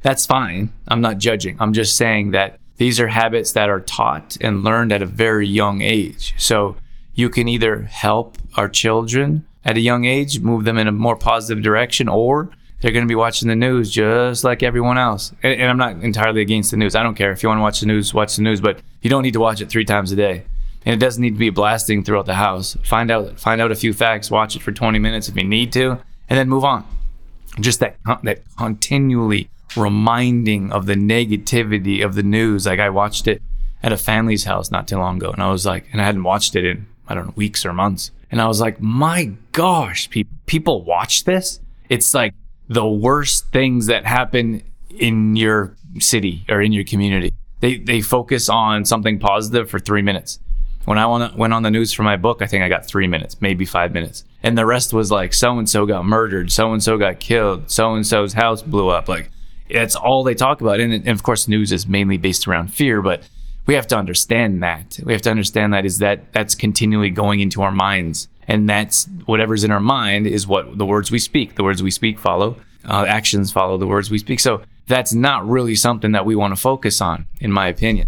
That's 0.01 0.25
fine. 0.25 0.71
I'm 0.87 1.01
not 1.01 1.17
judging. 1.17 1.57
I'm 1.59 1.73
just 1.73 1.95
saying 1.97 2.31
that 2.31 2.59
these 2.77 2.99
are 2.99 3.07
habits 3.07 3.53
that 3.53 3.69
are 3.69 3.79
taught 3.79 4.37
and 4.41 4.63
learned 4.63 4.91
at 4.91 5.01
a 5.01 5.07
very 5.07 5.47
young 5.47 5.81
age. 5.81 6.33
So 6.37 6.75
you 7.13 7.29
can 7.29 7.47
either 7.47 7.83
help 7.83 8.37
our 8.55 8.67
children 8.67 9.45
at 9.63 9.77
a 9.77 9.81
young 9.81 10.05
age, 10.05 10.39
move 10.39 10.65
them 10.65 10.77
in 10.77 10.87
a 10.87 10.91
more 10.91 11.15
positive 11.15 11.63
direction, 11.63 12.09
or 12.09 12.49
they're 12.83 12.91
going 12.91 13.05
to 13.05 13.09
be 13.09 13.15
watching 13.15 13.47
the 13.47 13.55
news 13.55 13.89
just 13.89 14.43
like 14.43 14.61
everyone 14.61 14.97
else. 14.97 15.31
And, 15.41 15.53
and, 15.53 15.69
I'm 15.69 15.77
not 15.77 16.03
entirely 16.03 16.41
against 16.41 16.69
the 16.69 16.75
news. 16.75 16.95
I 16.95 17.01
don't 17.01 17.15
care. 17.15 17.31
If 17.31 17.41
you 17.41 17.47
want 17.47 17.59
to 17.59 17.61
watch 17.61 17.79
the 17.79 17.85
news, 17.85 18.13
watch 18.13 18.35
the 18.35 18.41
news, 18.41 18.59
but 18.59 18.81
you 19.01 19.09
don't 19.09 19.23
need 19.23 19.31
to 19.33 19.39
watch 19.39 19.61
it 19.61 19.69
three 19.69 19.85
times 19.85 20.11
a 20.11 20.17
day. 20.17 20.43
And 20.85 20.93
it 20.93 20.99
doesn't 20.99 21.21
need 21.21 21.35
to 21.35 21.39
be 21.39 21.49
blasting 21.49 22.03
throughout 22.03 22.25
the 22.25 22.33
house. 22.33 22.75
Find 22.83 23.09
out 23.09 23.39
find 23.39 23.61
out 23.61 23.71
a 23.71 23.75
few 23.75 23.93
facts, 23.93 24.29
watch 24.29 24.57
it 24.57 24.61
for 24.61 24.73
20 24.73 24.99
minutes 24.99 25.29
if 25.29 25.37
you 25.37 25.45
need 25.45 25.71
to, 25.73 25.91
and 26.27 26.37
then 26.37 26.49
move 26.49 26.65
on. 26.65 26.85
Just 27.57 27.79
that 27.79 27.95
that 28.23 28.41
continually 28.57 29.49
reminding 29.77 30.73
of 30.73 30.85
the 30.85 30.95
negativity 30.95 32.03
of 32.03 32.15
the 32.15 32.23
news. 32.23 32.65
Like 32.65 32.79
I 32.79 32.89
watched 32.89 33.27
it 33.27 33.41
at 33.81 33.93
a 33.93 33.97
family's 33.97 34.43
house 34.43 34.71
not 34.71 34.89
too 34.89 34.97
long 34.97 35.17
ago, 35.17 35.31
and 35.31 35.41
I 35.41 35.49
was 35.49 35.65
like, 35.65 35.85
and 35.93 36.01
I 36.01 36.03
hadn't 36.03 36.23
watched 36.23 36.53
it 36.57 36.65
in 36.65 36.87
I 37.07 37.15
don't 37.15 37.27
know 37.27 37.33
weeks 37.37 37.65
or 37.65 37.71
months, 37.71 38.11
and 38.29 38.41
I 38.41 38.47
was 38.47 38.59
like, 38.59 38.81
my 38.81 39.31
gosh, 39.53 40.09
people 40.09 40.37
people 40.47 40.83
watch 40.83 41.23
this. 41.23 41.61
It's 41.87 42.13
like 42.13 42.33
the 42.67 42.87
worst 42.87 43.51
things 43.51 43.87
that 43.87 44.05
happen 44.05 44.63
in 44.89 45.35
your 45.35 45.75
city 45.99 46.45
or 46.49 46.61
in 46.61 46.71
your 46.71 46.83
community. 46.83 47.33
They 47.59 47.77
they 47.77 48.01
focus 48.01 48.49
on 48.49 48.85
something 48.85 49.19
positive 49.19 49.69
for 49.69 49.79
three 49.79 50.01
minutes. 50.01 50.39
When 50.85 50.97
I 50.97 51.05
went 51.05 51.53
on 51.53 51.63
the 51.63 51.71
news 51.71 51.93
for 51.93 52.03
my 52.03 52.17
book, 52.17 52.41
I 52.41 52.45
think 52.45 52.61
I 52.61 52.67
got 52.67 52.85
three 52.85 53.07
minutes, 53.07 53.41
maybe 53.41 53.63
five 53.63 53.93
minutes, 53.93 54.25
and 54.41 54.57
the 54.57 54.65
rest 54.65 54.91
was 54.91 55.11
like 55.11 55.33
so 55.33 55.57
and 55.57 55.69
so 55.69 55.85
got 55.85 56.03
murdered, 56.03 56.51
so 56.51 56.73
and 56.73 56.83
so 56.83 56.97
got 56.97 57.21
killed, 57.21 57.71
so 57.71 57.95
and 57.95 58.05
so's 58.05 58.33
house 58.33 58.61
blew 58.61 58.89
up. 58.89 59.07
Like 59.07 59.29
that's 59.71 59.95
all 59.95 60.23
they 60.23 60.35
talk 60.35 60.59
about, 60.59 60.81
and, 60.81 60.93
and 60.93 61.07
of 61.07 61.23
course, 61.23 61.47
news 61.47 61.71
is 61.71 61.87
mainly 61.87 62.17
based 62.17 62.47
around 62.47 62.73
fear, 62.73 63.01
but 63.01 63.23
we 63.65 63.75
have 63.75 63.87
to 63.87 63.97
understand 63.97 64.61
that. 64.61 64.99
We 65.05 65.13
have 65.13 65.21
to 65.21 65.31
understand 65.31 65.73
that 65.73 65.85
is 65.85 65.99
that 65.99 66.33
that's 66.33 66.53
continually 66.53 67.09
going 67.09 67.39
into 67.39 67.61
our 67.61 67.71
minds 67.71 68.27
and 68.47 68.69
that's 68.69 69.07
whatever's 69.25 69.63
in 69.63 69.71
our 69.71 69.79
mind 69.79 70.27
is 70.27 70.47
what 70.47 70.77
the 70.77 70.85
words 70.85 71.11
we 71.11 71.19
speak. 71.19 71.55
The 71.55 71.63
words 71.63 71.81
we 71.81 71.91
speak 71.91 72.19
follow 72.19 72.57
uh, 72.85 73.05
actions 73.07 73.51
follow 73.51 73.77
the 73.77 73.87
words 73.87 74.11
we 74.11 74.17
speak. 74.17 74.39
So 74.39 74.61
that's 74.87 75.13
not 75.13 75.47
really 75.47 75.75
something 75.75 76.11
that 76.11 76.25
we 76.25 76.35
want 76.35 76.55
to 76.55 76.59
focus 76.59 77.01
on 77.01 77.27
in 77.39 77.51
my 77.51 77.67
opinion. 77.67 78.07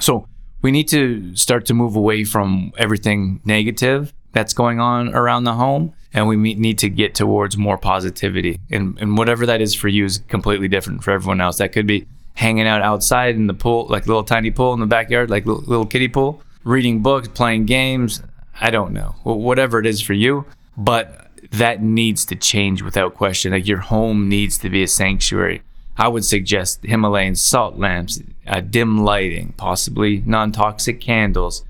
So 0.00 0.26
we 0.62 0.70
need 0.70 0.88
to 0.88 1.34
start 1.36 1.66
to 1.66 1.74
move 1.74 1.96
away 1.96 2.24
from 2.24 2.72
everything 2.78 3.40
negative 3.44 4.12
that's 4.32 4.54
going 4.54 4.78
on 4.78 5.14
around 5.14 5.44
the 5.44 5.54
home 5.54 5.92
and 6.12 6.28
we 6.28 6.36
need 6.36 6.78
to 6.78 6.88
get 6.88 7.14
towards 7.14 7.56
more 7.56 7.78
positivity. 7.78 8.60
And, 8.70 8.98
and 9.00 9.16
whatever 9.16 9.46
that 9.46 9.60
is 9.60 9.74
for 9.74 9.88
you 9.88 10.04
is 10.04 10.18
completely 10.28 10.68
different 10.68 11.02
for 11.02 11.10
everyone 11.12 11.40
else. 11.40 11.58
That 11.58 11.72
could 11.72 11.86
be 11.86 12.06
hanging 12.34 12.66
out 12.66 12.82
outside 12.82 13.34
in 13.34 13.46
the 13.46 13.54
pool 13.54 13.86
like 13.88 14.04
a 14.04 14.06
little 14.06 14.24
tiny 14.24 14.50
pool 14.50 14.72
in 14.72 14.80
the 14.80 14.86
backyard 14.86 15.28
like 15.28 15.44
little, 15.44 15.62
little 15.62 15.84
kiddie 15.84 16.08
pool 16.08 16.40
reading 16.64 17.02
books 17.02 17.28
playing 17.28 17.66
games 17.66 18.22
I 18.60 18.70
don't 18.70 18.92
know, 18.92 19.14
whatever 19.22 19.78
it 19.78 19.86
is 19.86 20.00
for 20.00 20.12
you, 20.12 20.44
but 20.76 21.28
that 21.50 21.82
needs 21.82 22.24
to 22.26 22.36
change 22.36 22.82
without 22.82 23.14
question. 23.14 23.52
Like 23.52 23.66
your 23.66 23.78
home 23.78 24.28
needs 24.28 24.58
to 24.58 24.70
be 24.70 24.82
a 24.82 24.88
sanctuary. 24.88 25.62
I 25.96 26.08
would 26.08 26.24
suggest 26.24 26.82
Himalayan 26.84 27.34
salt 27.34 27.76
lamps, 27.76 28.22
uh, 28.46 28.60
dim 28.60 28.98
lighting, 28.98 29.54
possibly 29.56 30.22
non-toxic 30.24 31.00
candles, 31.00 31.64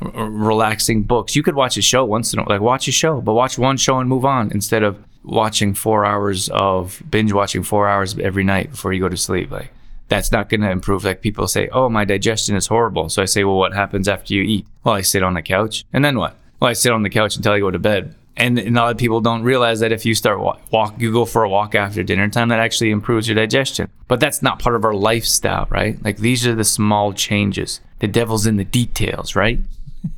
r- 0.00 0.10
relaxing 0.28 1.02
books. 1.02 1.36
You 1.36 1.42
could 1.42 1.54
watch 1.54 1.76
a 1.76 1.82
show 1.82 2.04
once 2.04 2.32
in 2.32 2.40
a 2.40 2.48
like 2.48 2.60
watch 2.60 2.88
a 2.88 2.92
show, 2.92 3.20
but 3.20 3.34
watch 3.34 3.58
one 3.58 3.76
show 3.76 3.98
and 3.98 4.08
move 4.08 4.24
on 4.24 4.50
instead 4.52 4.82
of 4.82 4.98
watching 5.22 5.74
four 5.74 6.04
hours 6.04 6.48
of 6.48 7.02
binge 7.10 7.32
watching 7.32 7.62
four 7.62 7.86
hours 7.88 8.18
every 8.18 8.44
night 8.44 8.70
before 8.70 8.92
you 8.92 9.00
go 9.00 9.08
to 9.08 9.16
sleep. 9.16 9.50
Like 9.50 9.72
that's 10.10 10.32
not 10.32 10.48
going 10.50 10.60
to 10.60 10.70
improve. 10.70 11.04
Like 11.04 11.22
people 11.22 11.48
say, 11.48 11.68
oh, 11.68 11.88
my 11.88 12.04
digestion 12.04 12.56
is 12.56 12.66
horrible. 12.66 13.08
So 13.08 13.22
I 13.22 13.24
say, 13.24 13.44
well, 13.44 13.56
what 13.56 13.72
happens 13.72 14.08
after 14.08 14.34
you 14.34 14.42
eat? 14.42 14.66
Well, 14.84 14.96
I 14.96 15.00
sit 15.00 15.22
on 15.22 15.34
the 15.34 15.42
couch. 15.42 15.84
And 15.92 16.04
then 16.04 16.18
what? 16.18 16.36
Well, 16.58 16.68
I 16.68 16.74
sit 16.74 16.92
on 16.92 17.02
the 17.02 17.10
couch 17.10 17.36
until 17.36 17.52
I 17.52 17.60
go 17.60 17.70
to 17.70 17.78
bed. 17.78 18.14
And, 18.36 18.58
and 18.58 18.76
a 18.76 18.80
lot 18.80 18.90
of 18.90 18.98
people 18.98 19.20
don't 19.20 19.42
realize 19.42 19.80
that 19.80 19.92
if 19.92 20.04
you 20.04 20.14
start 20.14 20.40
walk, 20.40 20.60
walk, 20.72 21.00
you 21.00 21.12
go 21.12 21.24
for 21.24 21.44
a 21.44 21.48
walk 21.48 21.74
after 21.74 22.02
dinner 22.02 22.28
time, 22.28 22.48
that 22.48 22.58
actually 22.58 22.90
improves 22.90 23.28
your 23.28 23.36
digestion. 23.36 23.88
But 24.08 24.18
that's 24.18 24.42
not 24.42 24.58
part 24.58 24.76
of 24.76 24.84
our 24.84 24.94
lifestyle, 24.94 25.66
right? 25.70 26.02
Like 26.04 26.18
these 26.18 26.46
are 26.46 26.54
the 26.54 26.64
small 26.64 27.12
changes. 27.12 27.80
The 28.00 28.08
devil's 28.08 28.46
in 28.46 28.56
the 28.56 28.64
details, 28.64 29.36
right? 29.36 29.60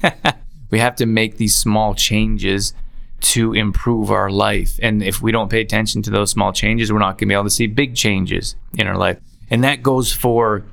we 0.70 0.78
have 0.78 0.96
to 0.96 1.06
make 1.06 1.36
these 1.36 1.54
small 1.54 1.94
changes 1.94 2.74
to 3.20 3.52
improve 3.52 4.10
our 4.10 4.30
life. 4.30 4.78
And 4.82 5.02
if 5.02 5.20
we 5.20 5.32
don't 5.32 5.50
pay 5.50 5.60
attention 5.60 6.02
to 6.02 6.10
those 6.10 6.30
small 6.30 6.52
changes, 6.52 6.92
we're 6.92 6.98
not 6.98 7.18
going 7.18 7.18
to 7.18 7.26
be 7.26 7.34
able 7.34 7.44
to 7.44 7.50
see 7.50 7.66
big 7.66 7.94
changes 7.94 8.56
in 8.78 8.86
our 8.86 8.96
life. 8.96 9.18
And 9.52 9.62
that 9.64 9.82
goes 9.82 10.14
for 10.14 10.64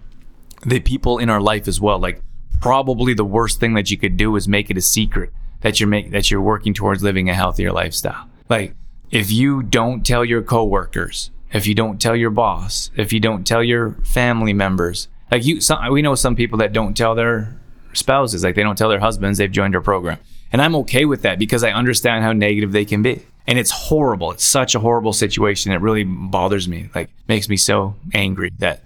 the 0.65 0.79
people 0.79 1.17
in 1.17 1.29
our 1.29 1.41
life 1.41 1.67
as 1.67 1.81
well. 1.81 1.99
Like 1.99 2.21
probably 2.61 3.13
the 3.13 3.25
worst 3.25 3.59
thing 3.59 3.73
that 3.73 3.91
you 3.91 3.97
could 3.97 4.15
do 4.15 4.37
is 4.37 4.47
make 4.47 4.69
it 4.69 4.77
a 4.77 4.81
secret 4.81 5.31
that 5.61 5.81
you're 5.81 5.89
make, 5.89 6.11
that 6.11 6.31
you're 6.31 6.41
working 6.41 6.73
towards 6.73 7.03
living 7.03 7.29
a 7.29 7.33
healthier 7.33 7.73
lifestyle. 7.73 8.29
Like 8.47 8.73
if 9.11 9.31
you 9.31 9.63
don't 9.63 10.05
tell 10.05 10.23
your 10.23 10.41
coworkers, 10.41 11.29
if 11.51 11.67
you 11.67 11.75
don't 11.75 11.99
tell 11.99 12.15
your 12.15 12.29
boss, 12.29 12.89
if 12.95 13.11
you 13.11 13.19
don't 13.19 13.45
tell 13.45 13.61
your 13.61 13.95
family 14.05 14.53
members, 14.53 15.09
like 15.29 15.45
you, 15.45 15.59
some, 15.59 15.91
we 15.91 16.01
know 16.01 16.15
some 16.15 16.37
people 16.37 16.57
that 16.59 16.71
don't 16.71 16.95
tell 16.95 17.15
their 17.15 17.59
spouses, 17.91 18.45
like 18.45 18.55
they 18.55 18.63
don't 18.63 18.77
tell 18.77 18.89
their 18.89 19.01
husbands 19.01 19.39
they've 19.39 19.51
joined 19.51 19.75
our 19.75 19.81
program. 19.81 20.19
And 20.53 20.61
I'm 20.61 20.75
okay 20.77 21.03
with 21.03 21.23
that 21.23 21.37
because 21.37 21.65
I 21.65 21.71
understand 21.71 22.23
how 22.23 22.31
negative 22.31 22.71
they 22.71 22.85
can 22.85 23.01
be 23.01 23.25
and 23.49 23.57
it's 23.57 23.71
horrible. 23.71 24.29
It's 24.31 24.45
such 24.45 24.75
a 24.75 24.79
horrible 24.79 25.11
situation. 25.11 25.71
It 25.71 25.81
really 25.81 26.03
bothers 26.03 26.67
me. 26.67 26.89
Like 26.93 27.09
makes 27.27 27.49
me 27.49 27.57
so 27.57 27.95
angry 28.13 28.51
that 28.59 28.83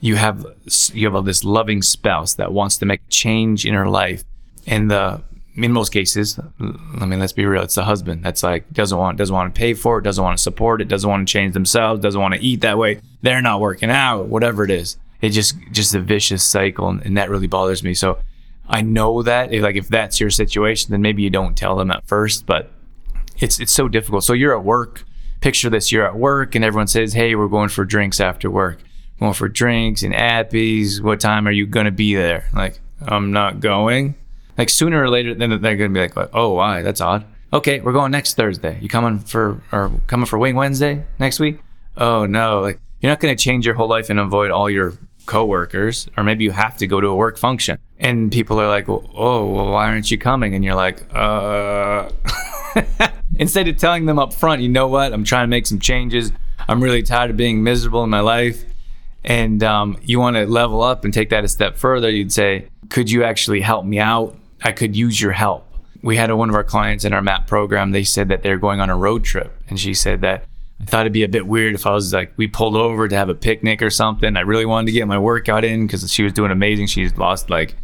you 0.00 0.14
have 0.14 0.46
you 0.92 1.10
have 1.10 1.24
this 1.24 1.42
loving 1.42 1.82
spouse 1.82 2.34
that 2.34 2.52
wants 2.52 2.78
to 2.78 2.86
make 2.86 3.00
change 3.08 3.66
in 3.66 3.74
her 3.74 3.88
life, 3.88 4.22
and 4.68 4.88
the 4.88 5.20
in 5.56 5.72
most 5.72 5.92
cases, 5.92 6.38
I 6.60 7.06
mean, 7.06 7.18
let's 7.18 7.32
be 7.32 7.44
real, 7.44 7.62
it's 7.62 7.74
the 7.74 7.84
husband 7.84 8.24
that's 8.24 8.44
like 8.44 8.72
doesn't 8.72 8.96
want 8.96 9.18
doesn't 9.18 9.34
want 9.34 9.52
to 9.52 9.58
pay 9.58 9.74
for 9.74 9.98
it, 9.98 10.02
doesn't 10.02 10.22
want 10.22 10.38
to 10.38 10.42
support 10.42 10.80
it, 10.80 10.86
doesn't 10.86 11.10
want 11.10 11.26
to 11.26 11.32
change 11.32 11.52
themselves, 11.52 12.00
doesn't 12.00 12.20
want 12.20 12.34
to 12.34 12.40
eat 12.40 12.60
that 12.60 12.78
way. 12.78 13.00
They're 13.22 13.42
not 13.42 13.60
working 13.60 13.90
out, 13.90 14.26
whatever 14.26 14.62
it 14.62 14.70
is. 14.70 14.96
It 15.22 15.30
just 15.30 15.56
just 15.72 15.92
a 15.92 16.00
vicious 16.00 16.44
cycle, 16.44 16.88
and, 16.88 17.04
and 17.04 17.16
that 17.16 17.30
really 17.30 17.48
bothers 17.48 17.82
me. 17.82 17.94
So 17.94 18.18
I 18.68 18.82
know 18.82 19.22
that 19.22 19.52
if, 19.52 19.62
like 19.62 19.74
if 19.74 19.88
that's 19.88 20.20
your 20.20 20.30
situation, 20.30 20.92
then 20.92 21.02
maybe 21.02 21.22
you 21.22 21.30
don't 21.30 21.56
tell 21.56 21.74
them 21.74 21.90
at 21.90 22.06
first, 22.06 22.46
but 22.46 22.70
it's 23.38 23.60
it's 23.60 23.72
so 23.72 23.88
difficult. 23.88 24.24
So 24.24 24.32
you're 24.32 24.56
at 24.56 24.64
work. 24.64 25.04
Picture 25.40 25.70
this: 25.70 25.92
you're 25.92 26.06
at 26.06 26.16
work, 26.16 26.54
and 26.54 26.64
everyone 26.64 26.86
says, 26.86 27.12
"Hey, 27.12 27.34
we're 27.34 27.48
going 27.48 27.68
for 27.68 27.84
drinks 27.84 28.20
after 28.20 28.50
work. 28.50 28.78
Going 29.20 29.34
for 29.34 29.48
drinks 29.48 30.02
and 30.02 30.14
appies. 30.14 31.00
What 31.00 31.20
time 31.20 31.46
are 31.46 31.52
you 31.52 31.66
gonna 31.66 31.90
be 31.90 32.14
there?" 32.14 32.46
Like, 32.54 32.80
I'm 33.02 33.32
not 33.32 33.60
going. 33.60 34.14
Like 34.56 34.70
sooner 34.70 35.02
or 35.02 35.10
later, 35.10 35.34
then 35.34 35.60
they're 35.60 35.76
gonna 35.76 35.90
be 35.90 36.00
like, 36.00 36.16
"Oh, 36.32 36.54
why? 36.54 36.82
That's 36.82 37.00
odd." 37.00 37.24
Okay, 37.52 37.80
we're 37.80 37.92
going 37.92 38.10
next 38.10 38.34
Thursday. 38.34 38.78
You 38.80 38.88
coming 38.88 39.18
for 39.18 39.60
or 39.70 39.90
coming 40.06 40.26
for 40.26 40.38
Wing 40.38 40.56
Wednesday 40.56 41.04
next 41.18 41.38
week? 41.38 41.60
Oh 41.96 42.26
no! 42.26 42.60
Like 42.60 42.80
you're 43.00 43.10
not 43.12 43.20
gonna 43.20 43.36
change 43.36 43.66
your 43.66 43.74
whole 43.74 43.88
life 43.88 44.10
and 44.10 44.18
avoid 44.18 44.50
all 44.50 44.68
your 44.70 44.94
coworkers, 45.26 46.08
or 46.16 46.24
maybe 46.24 46.44
you 46.44 46.50
have 46.50 46.76
to 46.78 46.86
go 46.86 47.00
to 47.00 47.08
a 47.08 47.14
work 47.14 47.38
function, 47.38 47.78
and 47.98 48.32
people 48.32 48.60
are 48.60 48.68
like, 48.68 48.88
"Oh, 48.88 49.46
well, 49.46 49.70
why 49.70 49.88
aren't 49.88 50.10
you 50.10 50.18
coming?" 50.18 50.54
And 50.54 50.64
you're 50.64 50.74
like, 50.74 51.02
"Uh." 51.14 52.10
Instead 53.36 53.68
of 53.68 53.76
telling 53.76 54.06
them 54.06 54.18
up 54.18 54.32
front, 54.32 54.62
you 54.62 54.68
know 54.68 54.86
what, 54.86 55.12
I'm 55.12 55.24
trying 55.24 55.44
to 55.44 55.48
make 55.48 55.66
some 55.66 55.80
changes. 55.80 56.32
I'm 56.68 56.82
really 56.82 57.02
tired 57.02 57.30
of 57.30 57.36
being 57.36 57.62
miserable 57.62 58.04
in 58.04 58.10
my 58.10 58.20
life. 58.20 58.64
And 59.24 59.62
um, 59.62 59.98
you 60.02 60.20
want 60.20 60.36
to 60.36 60.46
level 60.46 60.82
up 60.82 61.04
and 61.04 61.12
take 61.12 61.30
that 61.30 61.44
a 61.44 61.48
step 61.48 61.76
further, 61.76 62.10
you'd 62.10 62.32
say, 62.32 62.68
Could 62.90 63.10
you 63.10 63.24
actually 63.24 63.60
help 63.60 63.84
me 63.84 63.98
out? 63.98 64.36
I 64.62 64.72
could 64.72 64.94
use 64.94 65.20
your 65.20 65.32
help. 65.32 65.66
We 66.02 66.16
had 66.16 66.30
a, 66.30 66.36
one 66.36 66.50
of 66.50 66.54
our 66.54 66.64
clients 66.64 67.04
in 67.04 67.14
our 67.14 67.22
MAP 67.22 67.46
program, 67.46 67.92
they 67.92 68.04
said 68.04 68.28
that 68.28 68.42
they're 68.42 68.58
going 68.58 68.80
on 68.80 68.90
a 68.90 68.96
road 68.96 69.24
trip. 69.24 69.52
And 69.68 69.80
she 69.80 69.94
said 69.94 70.20
that 70.20 70.44
I 70.80 70.84
thought 70.84 71.00
it'd 71.02 71.12
be 71.12 71.22
a 71.22 71.28
bit 71.28 71.46
weird 71.46 71.74
if 71.74 71.86
I 71.86 71.92
was 71.92 72.12
like, 72.12 72.32
we 72.36 72.46
pulled 72.46 72.76
over 72.76 73.08
to 73.08 73.16
have 73.16 73.30
a 73.30 73.34
picnic 73.34 73.80
or 73.80 73.90
something. 73.90 74.36
I 74.36 74.40
really 74.40 74.66
wanted 74.66 74.86
to 74.86 74.92
get 74.92 75.06
my 75.06 75.18
workout 75.18 75.64
in 75.64 75.86
because 75.86 76.12
she 76.12 76.22
was 76.22 76.32
doing 76.32 76.50
amazing. 76.50 76.88
She's 76.88 77.16
lost 77.16 77.48
like 77.48 77.76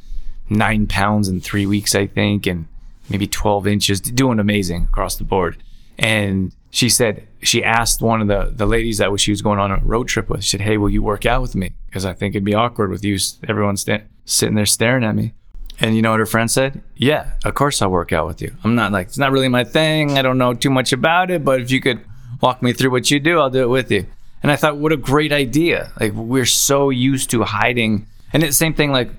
nine 0.50 0.86
pounds 0.86 1.28
in 1.28 1.40
three 1.40 1.64
weeks, 1.64 1.94
I 1.94 2.06
think. 2.06 2.46
And 2.46 2.66
maybe 3.10 3.26
12 3.26 3.66
inches, 3.66 4.00
doing 4.00 4.38
amazing 4.38 4.84
across 4.84 5.16
the 5.16 5.24
board. 5.24 5.62
And 5.98 6.52
she 6.70 6.88
said, 6.88 7.26
she 7.42 7.64
asked 7.64 8.00
one 8.00 8.20
of 8.20 8.28
the, 8.28 8.52
the 8.54 8.66
ladies 8.66 8.98
that 8.98 9.18
she 9.18 9.32
was 9.32 9.42
going 9.42 9.58
on 9.58 9.70
a 9.70 9.78
road 9.78 10.08
trip 10.08 10.30
with, 10.30 10.44
she 10.44 10.50
said, 10.52 10.60
Hey, 10.60 10.76
will 10.76 10.90
you 10.90 11.02
work 11.02 11.26
out 11.26 11.42
with 11.42 11.54
me? 11.54 11.72
Because 11.86 12.04
I 12.04 12.12
think 12.12 12.34
it'd 12.34 12.44
be 12.44 12.54
awkward 12.54 12.90
with 12.90 13.04
you, 13.04 13.18
everyone 13.48 13.76
sta- 13.76 14.04
sitting 14.24 14.54
there 14.54 14.66
staring 14.66 15.04
at 15.04 15.14
me. 15.14 15.32
And 15.80 15.96
you 15.96 16.02
know 16.02 16.10
what 16.10 16.20
her 16.20 16.26
friend 16.26 16.50
said? 16.50 16.82
Yeah, 16.96 17.32
of 17.44 17.54
course 17.54 17.80
I'll 17.80 17.90
work 17.90 18.12
out 18.12 18.26
with 18.26 18.42
you. 18.42 18.54
I'm 18.64 18.74
not 18.74 18.92
like, 18.92 19.08
it's 19.08 19.18
not 19.18 19.32
really 19.32 19.48
my 19.48 19.64
thing. 19.64 20.18
I 20.18 20.22
don't 20.22 20.38
know 20.38 20.52
too 20.52 20.70
much 20.70 20.92
about 20.92 21.30
it, 21.30 21.44
but 21.44 21.60
if 21.60 21.70
you 21.70 21.80
could 21.80 22.04
walk 22.40 22.62
me 22.62 22.72
through 22.74 22.90
what 22.90 23.10
you 23.10 23.18
do, 23.18 23.38
I'll 23.40 23.50
do 23.50 23.62
it 23.62 23.68
with 23.68 23.90
you. 23.90 24.06
And 24.42 24.52
I 24.52 24.56
thought, 24.56 24.76
what 24.76 24.92
a 24.92 24.96
great 24.96 25.32
idea. 25.32 25.92
Like, 25.98 26.12
we're 26.12 26.46
so 26.46 26.90
used 26.90 27.30
to 27.30 27.42
hiding. 27.44 28.06
And 28.32 28.42
it's 28.42 28.56
the 28.56 28.58
same 28.58 28.74
thing, 28.74 28.92
like, 28.92 29.10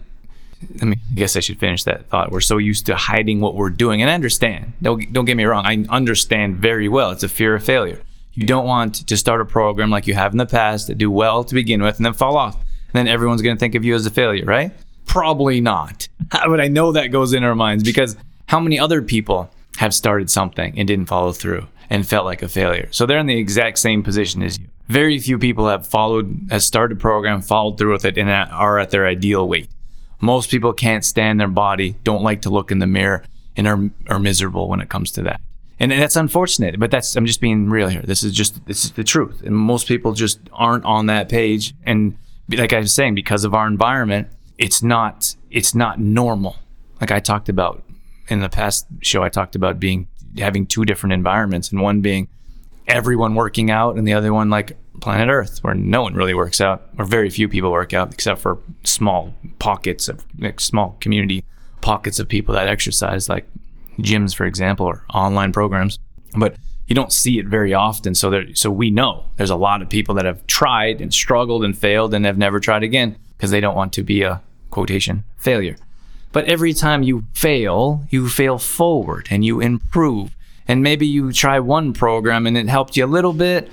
I 0.81 0.85
mean, 0.85 0.99
I 1.11 1.15
guess 1.15 1.35
I 1.35 1.39
should 1.39 1.59
finish 1.59 1.83
that 1.83 2.07
thought. 2.07 2.31
We're 2.31 2.41
so 2.41 2.57
used 2.57 2.85
to 2.87 2.95
hiding 2.95 3.39
what 3.39 3.55
we're 3.55 3.69
doing, 3.69 4.01
and 4.01 4.09
I 4.09 4.13
understand. 4.13 4.73
Don't 4.81 5.11
don't 5.13 5.25
get 5.25 5.37
me 5.37 5.45
wrong. 5.45 5.65
I 5.65 5.85
understand 5.89 6.57
very 6.57 6.87
well. 6.87 7.11
It's 7.11 7.23
a 7.23 7.29
fear 7.29 7.55
of 7.55 7.63
failure. 7.63 8.01
You 8.33 8.45
don't 8.45 8.65
want 8.65 9.07
to 9.07 9.17
start 9.17 9.41
a 9.41 9.45
program 9.45 9.89
like 9.89 10.07
you 10.07 10.13
have 10.13 10.31
in 10.31 10.37
the 10.37 10.45
past 10.45 10.95
do 10.97 11.11
well 11.11 11.43
to 11.43 11.53
begin 11.53 11.81
with 11.81 11.97
and 11.97 12.05
then 12.05 12.13
fall 12.13 12.37
off. 12.37 12.55
And 12.55 12.93
then 12.93 13.07
everyone's 13.07 13.41
going 13.41 13.55
to 13.55 13.59
think 13.59 13.75
of 13.75 13.83
you 13.83 13.93
as 13.93 14.05
a 14.05 14.09
failure, 14.09 14.45
right? 14.45 14.71
Probably 15.05 15.59
not. 15.59 16.07
but 16.31 16.61
I 16.61 16.67
know 16.67 16.93
that 16.93 17.07
goes 17.07 17.33
in 17.33 17.43
our 17.43 17.55
minds 17.55 17.83
because 17.83 18.15
how 18.47 18.59
many 18.59 18.79
other 18.79 19.01
people 19.01 19.49
have 19.77 19.93
started 19.93 20.29
something 20.29 20.77
and 20.77 20.87
didn't 20.87 21.07
follow 21.07 21.31
through 21.33 21.67
and 21.89 22.07
felt 22.07 22.25
like 22.25 22.41
a 22.41 22.47
failure? 22.47 22.87
So 22.91 23.05
they're 23.05 23.17
in 23.17 23.27
the 23.27 23.37
exact 23.37 23.79
same 23.79 24.03
position 24.03 24.43
as 24.43 24.57
you. 24.59 24.67
Very 24.87 25.19
few 25.19 25.37
people 25.37 25.67
have 25.69 25.87
followed, 25.87 26.47
has 26.49 26.65
started 26.65 26.97
a 26.97 26.99
program, 27.01 27.41
followed 27.41 27.77
through 27.77 27.93
with 27.93 28.03
it, 28.03 28.17
and 28.17 28.29
are 28.29 28.77
at 28.79 28.91
their 28.91 29.07
ideal 29.07 29.47
weight. 29.47 29.69
Most 30.21 30.49
people 30.49 30.73
can't 30.73 31.03
stand 31.03 31.39
their 31.39 31.47
body, 31.47 31.95
don't 32.03 32.23
like 32.23 32.43
to 32.43 32.49
look 32.49 32.71
in 32.71 32.79
the 32.79 32.87
mirror, 32.87 33.23
and 33.57 33.67
are, 33.67 33.89
are 34.07 34.19
miserable 34.19 34.69
when 34.69 34.79
it 34.79 34.89
comes 34.89 35.11
to 35.11 35.23
that 35.23 35.41
and 35.81 35.91
that's 35.91 36.15
unfortunate. 36.15 36.79
But 36.79 36.91
that's 36.91 37.15
I'm 37.15 37.25
just 37.25 37.41
being 37.41 37.67
real 37.67 37.87
here. 37.87 38.03
This 38.03 38.23
is 38.23 38.33
just 38.33 38.63
this 38.67 38.85
is 38.85 38.91
the 38.91 39.03
truth, 39.03 39.41
and 39.41 39.55
most 39.55 39.87
people 39.87 40.13
just 40.13 40.39
aren't 40.53 40.85
on 40.85 41.07
that 41.07 41.27
page. 41.27 41.73
And 41.83 42.17
like 42.49 42.71
I 42.71 42.79
was 42.79 42.93
saying, 42.93 43.15
because 43.15 43.43
of 43.43 43.55
our 43.55 43.65
environment, 43.65 44.27
it's 44.59 44.83
not 44.83 45.35
it's 45.49 45.73
not 45.73 45.99
normal. 45.99 46.57
Like 47.01 47.09
I 47.09 47.19
talked 47.19 47.49
about 47.49 47.83
in 48.27 48.41
the 48.41 48.49
past 48.49 48.85
show, 49.01 49.23
I 49.23 49.29
talked 49.29 49.55
about 49.55 49.79
being 49.79 50.07
having 50.37 50.67
two 50.67 50.85
different 50.85 51.13
environments, 51.13 51.71
and 51.71 51.81
one 51.81 52.01
being 52.01 52.27
everyone 52.91 53.35
working 53.35 53.71
out, 53.71 53.95
and 53.95 54.07
the 54.07 54.13
other 54.13 54.33
one 54.33 54.49
like 54.49 54.77
planet 54.99 55.29
Earth, 55.29 55.59
where 55.63 55.73
no 55.73 56.03
one 56.03 56.13
really 56.13 56.33
works 56.33 56.61
out, 56.61 56.89
or 56.97 57.05
very 57.05 57.29
few 57.29 57.47
people 57.47 57.71
work 57.71 57.93
out, 57.93 58.13
except 58.13 58.41
for 58.41 58.59
small 58.83 59.33
pockets 59.59 60.07
of 60.07 60.25
like 60.37 60.59
small 60.59 60.97
community 60.99 61.43
pockets 61.81 62.19
of 62.19 62.27
people 62.27 62.53
that 62.53 62.67
exercise, 62.67 63.29
like 63.29 63.47
gyms, 63.99 64.35
for 64.35 64.45
example, 64.45 64.85
or 64.85 65.03
online 65.13 65.51
programs. 65.51 65.99
But 66.37 66.55
you 66.87 66.95
don't 66.95 67.13
see 67.13 67.39
it 67.39 67.47
very 67.47 67.73
often. 67.73 68.15
So 68.15 68.29
there, 68.29 68.53
so 68.53 68.69
we 68.69 68.91
know 68.91 69.25
there's 69.37 69.49
a 69.49 69.55
lot 69.55 69.81
of 69.81 69.89
people 69.89 70.15
that 70.15 70.25
have 70.25 70.45
tried 70.47 71.01
and 71.01 71.13
struggled 71.13 71.63
and 71.63 71.77
failed 71.77 72.13
and 72.13 72.25
have 72.25 72.37
never 72.37 72.59
tried 72.59 72.83
again 72.83 73.17
because 73.37 73.51
they 73.51 73.61
don't 73.61 73.75
want 73.75 73.93
to 73.93 74.03
be 74.03 74.23
a 74.23 74.41
quotation 74.69 75.23
failure. 75.37 75.77
But 76.31 76.45
every 76.45 76.73
time 76.73 77.03
you 77.03 77.25
fail, 77.33 78.05
you 78.09 78.29
fail 78.29 78.57
forward 78.57 79.27
and 79.29 79.43
you 79.43 79.59
improve. 79.59 80.35
And 80.71 80.83
maybe 80.83 81.05
you 81.05 81.33
try 81.33 81.59
one 81.59 81.91
program 81.91 82.47
and 82.47 82.57
it 82.57 82.69
helped 82.69 82.95
you 82.95 83.03
a 83.03 83.05
little 83.05 83.33
bit, 83.33 83.69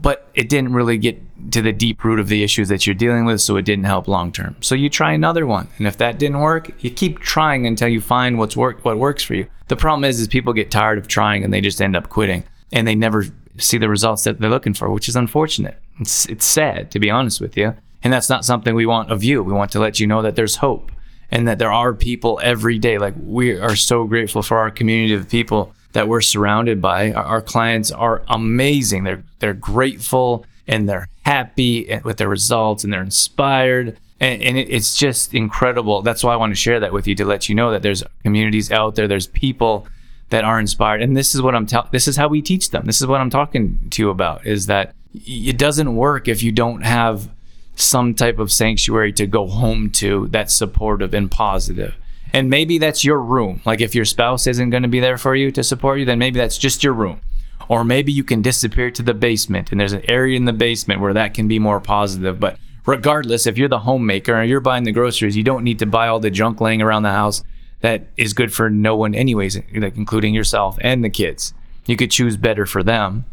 but 0.00 0.30
it 0.34 0.48
didn't 0.48 0.72
really 0.72 0.96
get 0.96 1.20
to 1.50 1.60
the 1.60 1.72
deep 1.72 2.04
root 2.04 2.20
of 2.20 2.28
the 2.28 2.44
issues 2.44 2.68
that 2.68 2.86
you're 2.86 2.94
dealing 2.94 3.24
with, 3.24 3.40
so 3.40 3.56
it 3.56 3.64
didn't 3.64 3.86
help 3.86 4.06
long 4.06 4.30
term. 4.30 4.54
So 4.60 4.76
you 4.76 4.88
try 4.88 5.12
another 5.12 5.48
one, 5.48 5.66
and 5.78 5.88
if 5.88 5.96
that 5.96 6.16
didn't 6.16 6.38
work, 6.38 6.70
you 6.80 6.92
keep 6.92 7.18
trying 7.18 7.66
until 7.66 7.88
you 7.88 8.00
find 8.00 8.38
what's 8.38 8.56
work 8.56 8.84
what 8.84 8.98
works 8.98 9.24
for 9.24 9.34
you. 9.34 9.48
The 9.66 9.74
problem 9.74 10.04
is, 10.04 10.20
is 10.20 10.28
people 10.28 10.52
get 10.52 10.70
tired 10.70 10.96
of 10.96 11.08
trying 11.08 11.42
and 11.42 11.52
they 11.52 11.60
just 11.60 11.82
end 11.82 11.96
up 11.96 12.08
quitting, 12.08 12.44
and 12.70 12.86
they 12.86 12.94
never 12.94 13.24
see 13.56 13.78
the 13.78 13.88
results 13.88 14.22
that 14.22 14.38
they're 14.38 14.48
looking 14.48 14.74
for, 14.74 14.88
which 14.90 15.08
is 15.08 15.16
unfortunate. 15.16 15.76
It's 15.98 16.26
it's 16.26 16.44
sad 16.44 16.92
to 16.92 17.00
be 17.00 17.10
honest 17.10 17.40
with 17.40 17.56
you, 17.56 17.74
and 18.04 18.12
that's 18.12 18.30
not 18.30 18.44
something 18.44 18.76
we 18.76 18.86
want 18.86 19.10
of 19.10 19.24
you. 19.24 19.42
We 19.42 19.52
want 19.52 19.72
to 19.72 19.80
let 19.80 19.98
you 19.98 20.06
know 20.06 20.22
that 20.22 20.36
there's 20.36 20.54
hope 20.54 20.92
and 21.32 21.48
that 21.48 21.58
there 21.58 21.72
are 21.72 21.94
people 21.94 22.38
every 22.44 22.78
day. 22.78 22.96
Like 22.96 23.14
we 23.20 23.58
are 23.58 23.74
so 23.74 24.04
grateful 24.04 24.42
for 24.42 24.58
our 24.58 24.70
community 24.70 25.14
of 25.14 25.28
people 25.28 25.74
that 25.92 26.08
we're 26.08 26.20
surrounded 26.20 26.80
by. 26.80 27.12
Our, 27.12 27.40
clients 27.40 27.90
are 27.90 28.22
amazing. 28.28 29.04
They're 29.04 29.24
they're 29.38 29.54
grateful 29.54 30.44
and 30.66 30.88
they're 30.88 31.08
happy 31.22 32.00
with 32.04 32.18
their 32.18 32.28
results 32.28 32.84
and 32.84 32.92
they're 32.92 33.02
inspired. 33.02 33.96
And, 34.20 34.42
and 34.42 34.58
it, 34.58 34.68
it's 34.70 34.96
just 34.96 35.34
incredible. 35.34 36.02
That's 36.02 36.22
why 36.22 36.34
I 36.34 36.36
want 36.36 36.50
to 36.52 36.60
share 36.60 36.80
that 36.80 36.92
with 36.92 37.06
you 37.06 37.14
to 37.16 37.24
let 37.24 37.48
you 37.48 37.54
know 37.54 37.70
that 37.70 37.82
there's 37.82 38.02
communities 38.22 38.70
out 38.70 38.94
there, 38.94 39.08
there's 39.08 39.26
people 39.26 39.86
that 40.30 40.44
are 40.44 40.60
inspired. 40.60 41.02
And 41.02 41.16
this 41.16 41.34
is 41.34 41.40
what 41.40 41.54
I'm 41.54 41.66
telling, 41.66 41.88
this 41.90 42.06
is 42.06 42.16
how 42.16 42.28
we 42.28 42.42
teach 42.42 42.70
them. 42.70 42.84
This 42.84 43.00
is 43.00 43.06
what 43.06 43.20
I'm 43.20 43.30
talking 43.30 43.78
to 43.90 44.02
you 44.02 44.10
about 44.10 44.46
is 44.46 44.66
that 44.66 44.94
it 45.14 45.56
doesn't 45.56 45.96
work 45.96 46.28
if 46.28 46.42
you 46.42 46.52
don't 46.52 46.82
have 46.82 47.30
some 47.76 48.12
type 48.14 48.38
of 48.38 48.52
sanctuary 48.52 49.12
to 49.12 49.26
go 49.26 49.46
home 49.46 49.88
to 49.88 50.26
that's 50.28 50.54
supportive 50.54 51.14
and 51.14 51.30
positive. 51.30 51.94
And 52.32 52.50
maybe 52.50 52.78
that's 52.78 53.04
your 53.04 53.20
room. 53.20 53.60
Like 53.64 53.80
if 53.80 53.94
your 53.94 54.04
spouse 54.04 54.46
isn't 54.46 54.70
going 54.70 54.82
to 54.82 54.88
be 54.88 55.00
there 55.00 55.18
for 55.18 55.34
you 55.34 55.50
to 55.52 55.64
support 55.64 55.98
you, 55.98 56.04
then 56.04 56.18
maybe 56.18 56.38
that's 56.38 56.58
just 56.58 56.84
your 56.84 56.92
room. 56.92 57.20
Or 57.68 57.84
maybe 57.84 58.12
you 58.12 58.24
can 58.24 58.42
disappear 58.42 58.90
to 58.92 59.02
the 59.02 59.14
basement 59.14 59.70
and 59.70 59.80
there's 59.80 59.92
an 59.92 60.08
area 60.08 60.36
in 60.36 60.44
the 60.44 60.52
basement 60.52 61.00
where 61.00 61.14
that 61.14 61.34
can 61.34 61.48
be 61.48 61.58
more 61.58 61.80
positive. 61.80 62.40
But 62.40 62.58
regardless, 62.86 63.46
if 63.46 63.58
you're 63.58 63.68
the 63.68 63.80
homemaker 63.80 64.34
or 64.34 64.42
you're 64.42 64.60
buying 64.60 64.84
the 64.84 64.92
groceries, 64.92 65.36
you 65.36 65.42
don't 65.42 65.64
need 65.64 65.78
to 65.80 65.86
buy 65.86 66.08
all 66.08 66.20
the 66.20 66.30
junk 66.30 66.60
laying 66.60 66.82
around 66.82 67.02
the 67.02 67.10
house 67.10 67.42
that 67.80 68.08
is 68.16 68.32
good 68.32 68.52
for 68.52 68.68
no 68.70 68.96
one, 68.96 69.14
anyways, 69.14 69.56
like 69.74 69.96
including 69.96 70.34
yourself 70.34 70.78
and 70.80 71.04
the 71.04 71.10
kids. 71.10 71.54
You 71.86 71.96
could 71.96 72.10
choose 72.10 72.36
better 72.36 72.66
for 72.66 72.82
them 72.82 73.24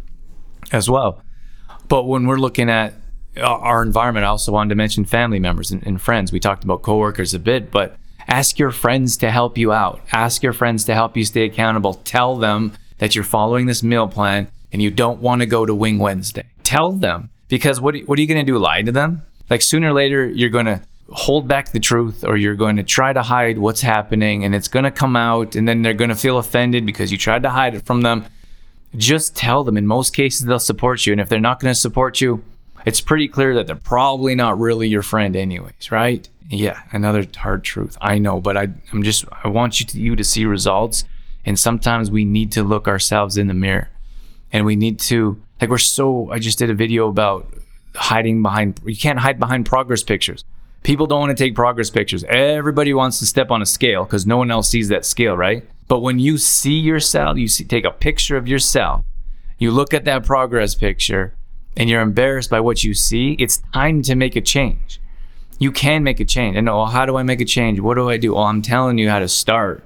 as 0.71 0.89
well. 0.89 1.21
But 1.88 2.03
when 2.03 2.27
we're 2.27 2.38
looking 2.38 2.69
at 2.69 2.93
uh, 3.38 3.41
our 3.43 3.81
environment, 3.81 4.25
I 4.25 4.29
also 4.29 4.51
wanted 4.51 4.69
to 4.69 4.75
mention 4.75 5.05
family 5.05 5.39
members 5.39 5.71
and, 5.71 5.86
and 5.86 6.01
friends. 6.01 6.31
We 6.31 6.39
talked 6.39 6.63
about 6.63 6.81
coworkers 6.81 7.34
a 7.34 7.39
bit, 7.39 7.71
but 7.71 7.97
ask 8.27 8.59
your 8.59 8.71
friends 8.71 9.17
to 9.17 9.31
help 9.31 9.57
you 9.57 9.71
out. 9.71 10.01
Ask 10.11 10.43
your 10.43 10.53
friends 10.53 10.85
to 10.85 10.93
help 10.93 11.15
you 11.17 11.25
stay 11.25 11.45
accountable. 11.45 11.95
Tell 11.95 12.35
them 12.35 12.73
that 12.97 13.15
you're 13.15 13.23
following 13.23 13.65
this 13.65 13.83
meal 13.83 14.07
plan 14.07 14.47
and 14.71 14.81
you 14.81 14.91
don't 14.91 15.21
want 15.21 15.41
to 15.41 15.45
go 15.45 15.65
to 15.65 15.75
Wing 15.75 15.99
Wednesday. 15.99 16.45
Tell 16.63 16.91
them 16.91 17.29
because 17.47 17.79
what, 17.79 17.95
what 18.05 18.17
are 18.17 18.21
you 18.21 18.27
going 18.27 18.45
to 18.45 18.51
do? 18.51 18.57
Lie 18.57 18.81
to 18.83 18.91
them? 18.91 19.21
Like 19.49 19.61
sooner 19.61 19.89
or 19.89 19.93
later, 19.93 20.27
you're 20.27 20.49
going 20.49 20.65
to 20.65 20.81
hold 21.09 21.47
back 21.47 21.71
the 21.71 21.79
truth 21.79 22.23
or 22.23 22.35
you're 22.35 22.55
going 22.55 22.77
to 22.77 22.83
try 22.83 23.13
to 23.13 23.21
hide 23.21 23.57
what's 23.57 23.81
happening 23.81 24.43
and 24.43 24.55
it's 24.55 24.67
going 24.67 24.85
to 24.85 24.91
come 24.91 25.15
out 25.15 25.55
and 25.55 25.67
then 25.67 25.81
they're 25.81 25.93
going 25.93 26.09
to 26.09 26.15
feel 26.15 26.38
offended 26.38 26.85
because 26.85 27.11
you 27.11 27.17
tried 27.17 27.43
to 27.43 27.49
hide 27.49 27.75
it 27.75 27.85
from 27.85 28.01
them. 28.01 28.25
Just 28.97 29.35
tell 29.35 29.63
them. 29.63 29.77
In 29.77 29.85
most 29.85 30.15
cases, 30.15 30.45
they'll 30.45 30.57
support 30.59 31.05
you. 31.05 31.11
And 31.11 31.21
if 31.21 31.29
they're 31.29 31.39
not 31.39 31.59
going 31.59 31.73
to 31.73 31.79
support 31.79 32.21
you, 32.21 32.43
it's 32.85 33.01
pretty 33.01 33.27
clear 33.27 33.55
that 33.55 33.67
they're 33.67 33.75
probably 33.75 34.35
not 34.35 34.59
really 34.59 34.88
your 34.88 35.01
friend, 35.01 35.35
anyways, 35.35 35.91
right? 35.91 36.27
Yeah, 36.49 36.81
another 36.91 37.25
hard 37.36 37.63
truth. 37.63 37.97
I 38.01 38.19
know, 38.19 38.39
but 38.39 38.55
I, 38.55 38.67
I'm 38.93 39.03
just, 39.03 39.25
I 39.43 39.47
want 39.47 39.79
you 39.79 39.86
to, 39.88 39.99
you 39.99 40.15
to 40.15 40.23
see 40.23 40.45
results 40.45 41.03
and 41.45 41.58
sometimes 41.58 42.12
we 42.12 42.25
need 42.25 42.51
to 42.53 42.63
look 42.63 42.88
ourselves 42.88 43.38
in 43.38 43.47
the 43.47 43.53
mirror 43.53 43.89
and 44.51 44.65
we 44.65 44.75
need 44.75 44.99
to, 44.99 45.41
like, 45.60 45.69
we're 45.69 45.77
so, 45.77 46.31
I 46.31 46.39
just 46.39 46.60
did 46.60 46.69
a 46.69 46.73
video 46.73 47.08
about 47.08 47.51
hiding 47.95 48.41
behind, 48.41 48.79
you 48.86 48.95
can't 48.95 49.19
hide 49.19 49.39
behind 49.39 49.65
progress 49.65 50.03
pictures. 50.03 50.43
People 50.84 51.08
don't 51.08 51.19
want 51.19 51.36
to 51.36 51.43
take 51.43 51.55
progress 51.55 51.89
pictures. 51.89 52.23
Everybody 52.25 52.93
wants 52.93 53.17
to 53.19 53.25
step 53.25 53.49
on 53.49 53.62
a 53.62 53.65
scale 53.65 54.03
because 54.03 54.27
no 54.27 54.38
one 54.38 54.51
else 54.51 54.69
sees 54.69 54.89
that 54.89 55.03
scale, 55.03 55.36
right? 55.36 55.67
But 55.88 56.01
when 56.01 56.19
you 56.19 56.38
see 56.38 56.77
yourself, 56.79 57.38
you 57.38 57.47
see, 57.47 57.63
take 57.63 57.86
a 57.86 57.91
picture 57.91 58.38
of 58.38 58.47
yourself, 58.47 59.03
you 59.58 59.71
look 59.71 59.93
at 59.93 60.05
that 60.05 60.25
progress 60.25 60.75
picture, 60.75 61.34
and 61.77 61.89
you're 61.89 62.01
embarrassed 62.01 62.49
by 62.49 62.60
what 62.60 62.84
you 62.84 62.93
see, 62.93 63.34
it's 63.39 63.58
time 63.73 64.01
to 64.03 64.15
make 64.15 64.36
a 64.36 64.41
change. 64.41 65.01
You 65.58 65.72
can 65.72 66.04
make 66.04 66.20
a 66.20 66.26
change. 66.26 66.58
And 66.58 66.68
oh, 66.68 66.86
how 66.86 67.06
do 67.06 67.18
I 67.18 67.24
make 67.24 67.41
a 67.41 67.46
change? 67.46 67.80
What 67.80 67.96
do 67.96 68.10
I 68.10 68.18
do? 68.18 68.36
Well, 68.36 68.44
I'm 68.44 68.62
telling 68.62 68.98
you 68.98 69.10
how 69.10 69.20
to 69.20 69.28
start. 69.28 69.84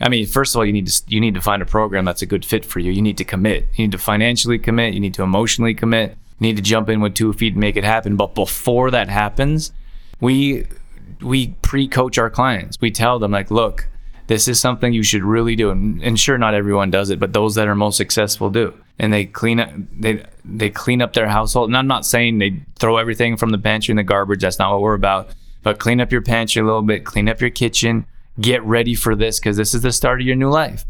I 0.00 0.08
mean, 0.08 0.26
first 0.26 0.54
of 0.54 0.58
all, 0.58 0.66
you 0.66 0.72
need 0.72 0.88
to 0.88 1.02
you 1.06 1.20
need 1.20 1.34
to 1.34 1.40
find 1.40 1.62
a 1.62 1.66
program 1.66 2.04
that's 2.04 2.22
a 2.22 2.26
good 2.26 2.44
fit 2.44 2.64
for 2.64 2.80
you. 2.80 2.90
You 2.90 3.02
need 3.02 3.18
to 3.18 3.24
commit. 3.24 3.68
You 3.74 3.84
need 3.84 3.92
to 3.92 3.98
financially 3.98 4.58
commit. 4.58 4.94
You 4.94 5.00
need 5.00 5.14
to 5.14 5.22
emotionally 5.22 5.74
commit. 5.74 6.16
You 6.40 6.48
need 6.48 6.56
to 6.56 6.62
jump 6.62 6.88
in 6.88 7.00
with 7.00 7.14
two 7.14 7.32
feet 7.32 7.54
and 7.54 7.60
make 7.60 7.76
it 7.76 7.84
happen. 7.84 8.16
But 8.16 8.34
before 8.34 8.90
that 8.90 9.08
happens, 9.08 9.72
we 10.20 10.66
we 11.20 11.48
pre-coach 11.62 12.18
our 12.18 12.28
clients. 12.30 12.80
We 12.80 12.90
tell 12.90 13.18
them 13.18 13.30
like, 13.30 13.50
look, 13.50 13.88
this 14.26 14.48
is 14.48 14.58
something 14.58 14.92
you 14.92 15.02
should 15.02 15.22
really 15.22 15.54
do. 15.54 15.70
And, 15.70 16.02
and 16.02 16.18
sure, 16.18 16.38
not 16.38 16.54
everyone 16.54 16.90
does 16.90 17.10
it, 17.10 17.20
but 17.20 17.32
those 17.32 17.54
that 17.54 17.68
are 17.68 17.74
most 17.74 17.96
successful 17.96 18.50
do. 18.50 18.74
And 18.98 19.12
they 19.12 19.24
clean 19.24 19.60
up 19.60 19.70
they 19.92 20.24
they 20.44 20.70
clean 20.70 21.02
up 21.02 21.12
their 21.14 21.28
household. 21.28 21.68
And 21.68 21.76
I'm 21.76 21.86
not 21.86 22.06
saying 22.06 22.38
they 22.38 22.62
throw 22.76 22.96
everything 22.96 23.36
from 23.36 23.50
the 23.50 23.58
pantry 23.58 23.92
in 23.92 23.96
the 23.96 24.02
garbage. 24.02 24.42
That's 24.42 24.58
not 24.58 24.72
what 24.72 24.82
we're 24.82 24.94
about. 24.94 25.30
But 25.62 25.78
clean 25.78 26.00
up 26.00 26.12
your 26.12 26.22
pantry 26.22 26.62
a 26.62 26.64
little 26.64 26.82
bit. 26.82 27.04
Clean 27.04 27.28
up 27.28 27.40
your 27.40 27.50
kitchen 27.50 28.06
get 28.40 28.62
ready 28.64 28.94
for 28.94 29.14
this 29.14 29.38
because 29.38 29.56
this 29.56 29.74
is 29.74 29.82
the 29.82 29.92
start 29.92 30.20
of 30.20 30.26
your 30.26 30.36
new 30.36 30.50
life. 30.50 30.84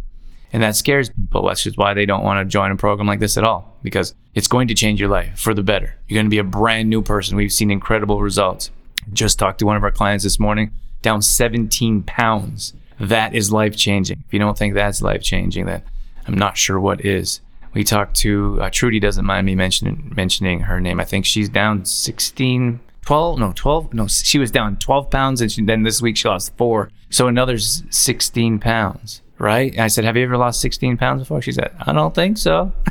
And 0.53 0.63
that 0.63 0.77
scares 0.77 1.11
people, 1.11 1.43
which 1.45 1.67
is 1.67 1.77
why 1.77 1.95
they 1.95 2.07
don't 2.07 2.23
want 2.23 2.45
to 2.45 2.51
join 2.51 2.71
a 2.71 2.77
program 2.77 3.09
like 3.09 3.19
this 3.19 3.37
at 3.37 3.45
all, 3.45 3.77
because 3.83 4.15
it's 4.35 4.47
going 4.47 4.69
to 4.69 4.75
change 4.75 5.01
your 5.01 5.09
life 5.09 5.39
for 5.39 5.53
the 5.53 5.65
better. 5.65 5.97
You're 6.07 6.17
going 6.17 6.27
to 6.27 6.31
be 6.31 6.39
a 6.39 6.45
brand 6.45 6.89
new 6.89 7.03
person. 7.03 7.37
We've 7.37 7.53
seen 7.53 7.73
incredible 7.73 8.21
results. 8.21 8.71
Just 9.13 9.39
talked 9.39 9.59
to 9.59 9.67
one 9.67 9.77
of 9.77 9.83
our 9.83 9.91
clients 9.91 10.23
this 10.23 10.39
morning, 10.39 10.71
down 11.03 11.23
17 11.23 12.03
pounds. 12.05 12.73
That 13.01 13.35
is 13.35 13.53
life 13.53 13.77
changing. 13.77 14.23
If 14.27 14.33
you 14.33 14.39
don't 14.39 14.57
think 14.57 14.75
that's 14.75 15.03
life 15.03 15.23
changing, 15.23 15.67
then 15.67 15.83
I'm 16.27 16.39
not 16.39 16.57
sure 16.57 16.79
what 16.79 17.05
is. 17.05 17.41
We 17.75 17.83
talked 17.83 18.17
to 18.19 18.59
uh, 18.63 18.71
Trudy, 18.71 19.01
doesn't 19.01 19.25
mind 19.25 19.47
me 19.47 19.55
mentioning 19.55 20.13
mentioning 20.17 20.61
her 20.61 20.81
name. 20.81 21.01
I 21.01 21.05
think 21.05 21.27
she's 21.27 21.49
down 21.49 21.85
16 21.85 22.81
12 23.05 23.39
no 23.39 23.53
12 23.55 23.93
no 23.93 24.07
she 24.07 24.39
was 24.39 24.51
down 24.51 24.77
12 24.77 25.11
pounds 25.11 25.43
and 25.43 25.53
she, 25.53 25.63
then 25.63 25.83
this 25.83 26.01
week 26.01 26.17
she 26.17 26.29
lost 26.29 26.57
four. 26.57 26.91
So 27.11 27.27
another 27.27 27.59
16 27.59 28.59
pounds 28.61 29.21
right? 29.39 29.73
And 29.73 29.81
i 29.83 29.89
said 29.89 30.05
have 30.05 30.17
you 30.17 30.25
ever 30.25 30.39
lost 30.39 30.61
16 30.61 30.97
pounds 30.97 31.23
before? 31.23 31.43
She 31.43 31.53
said 31.53 31.75
i 31.87 31.93
don't 31.93 32.15
think 32.15 32.39
so. 32.39 32.73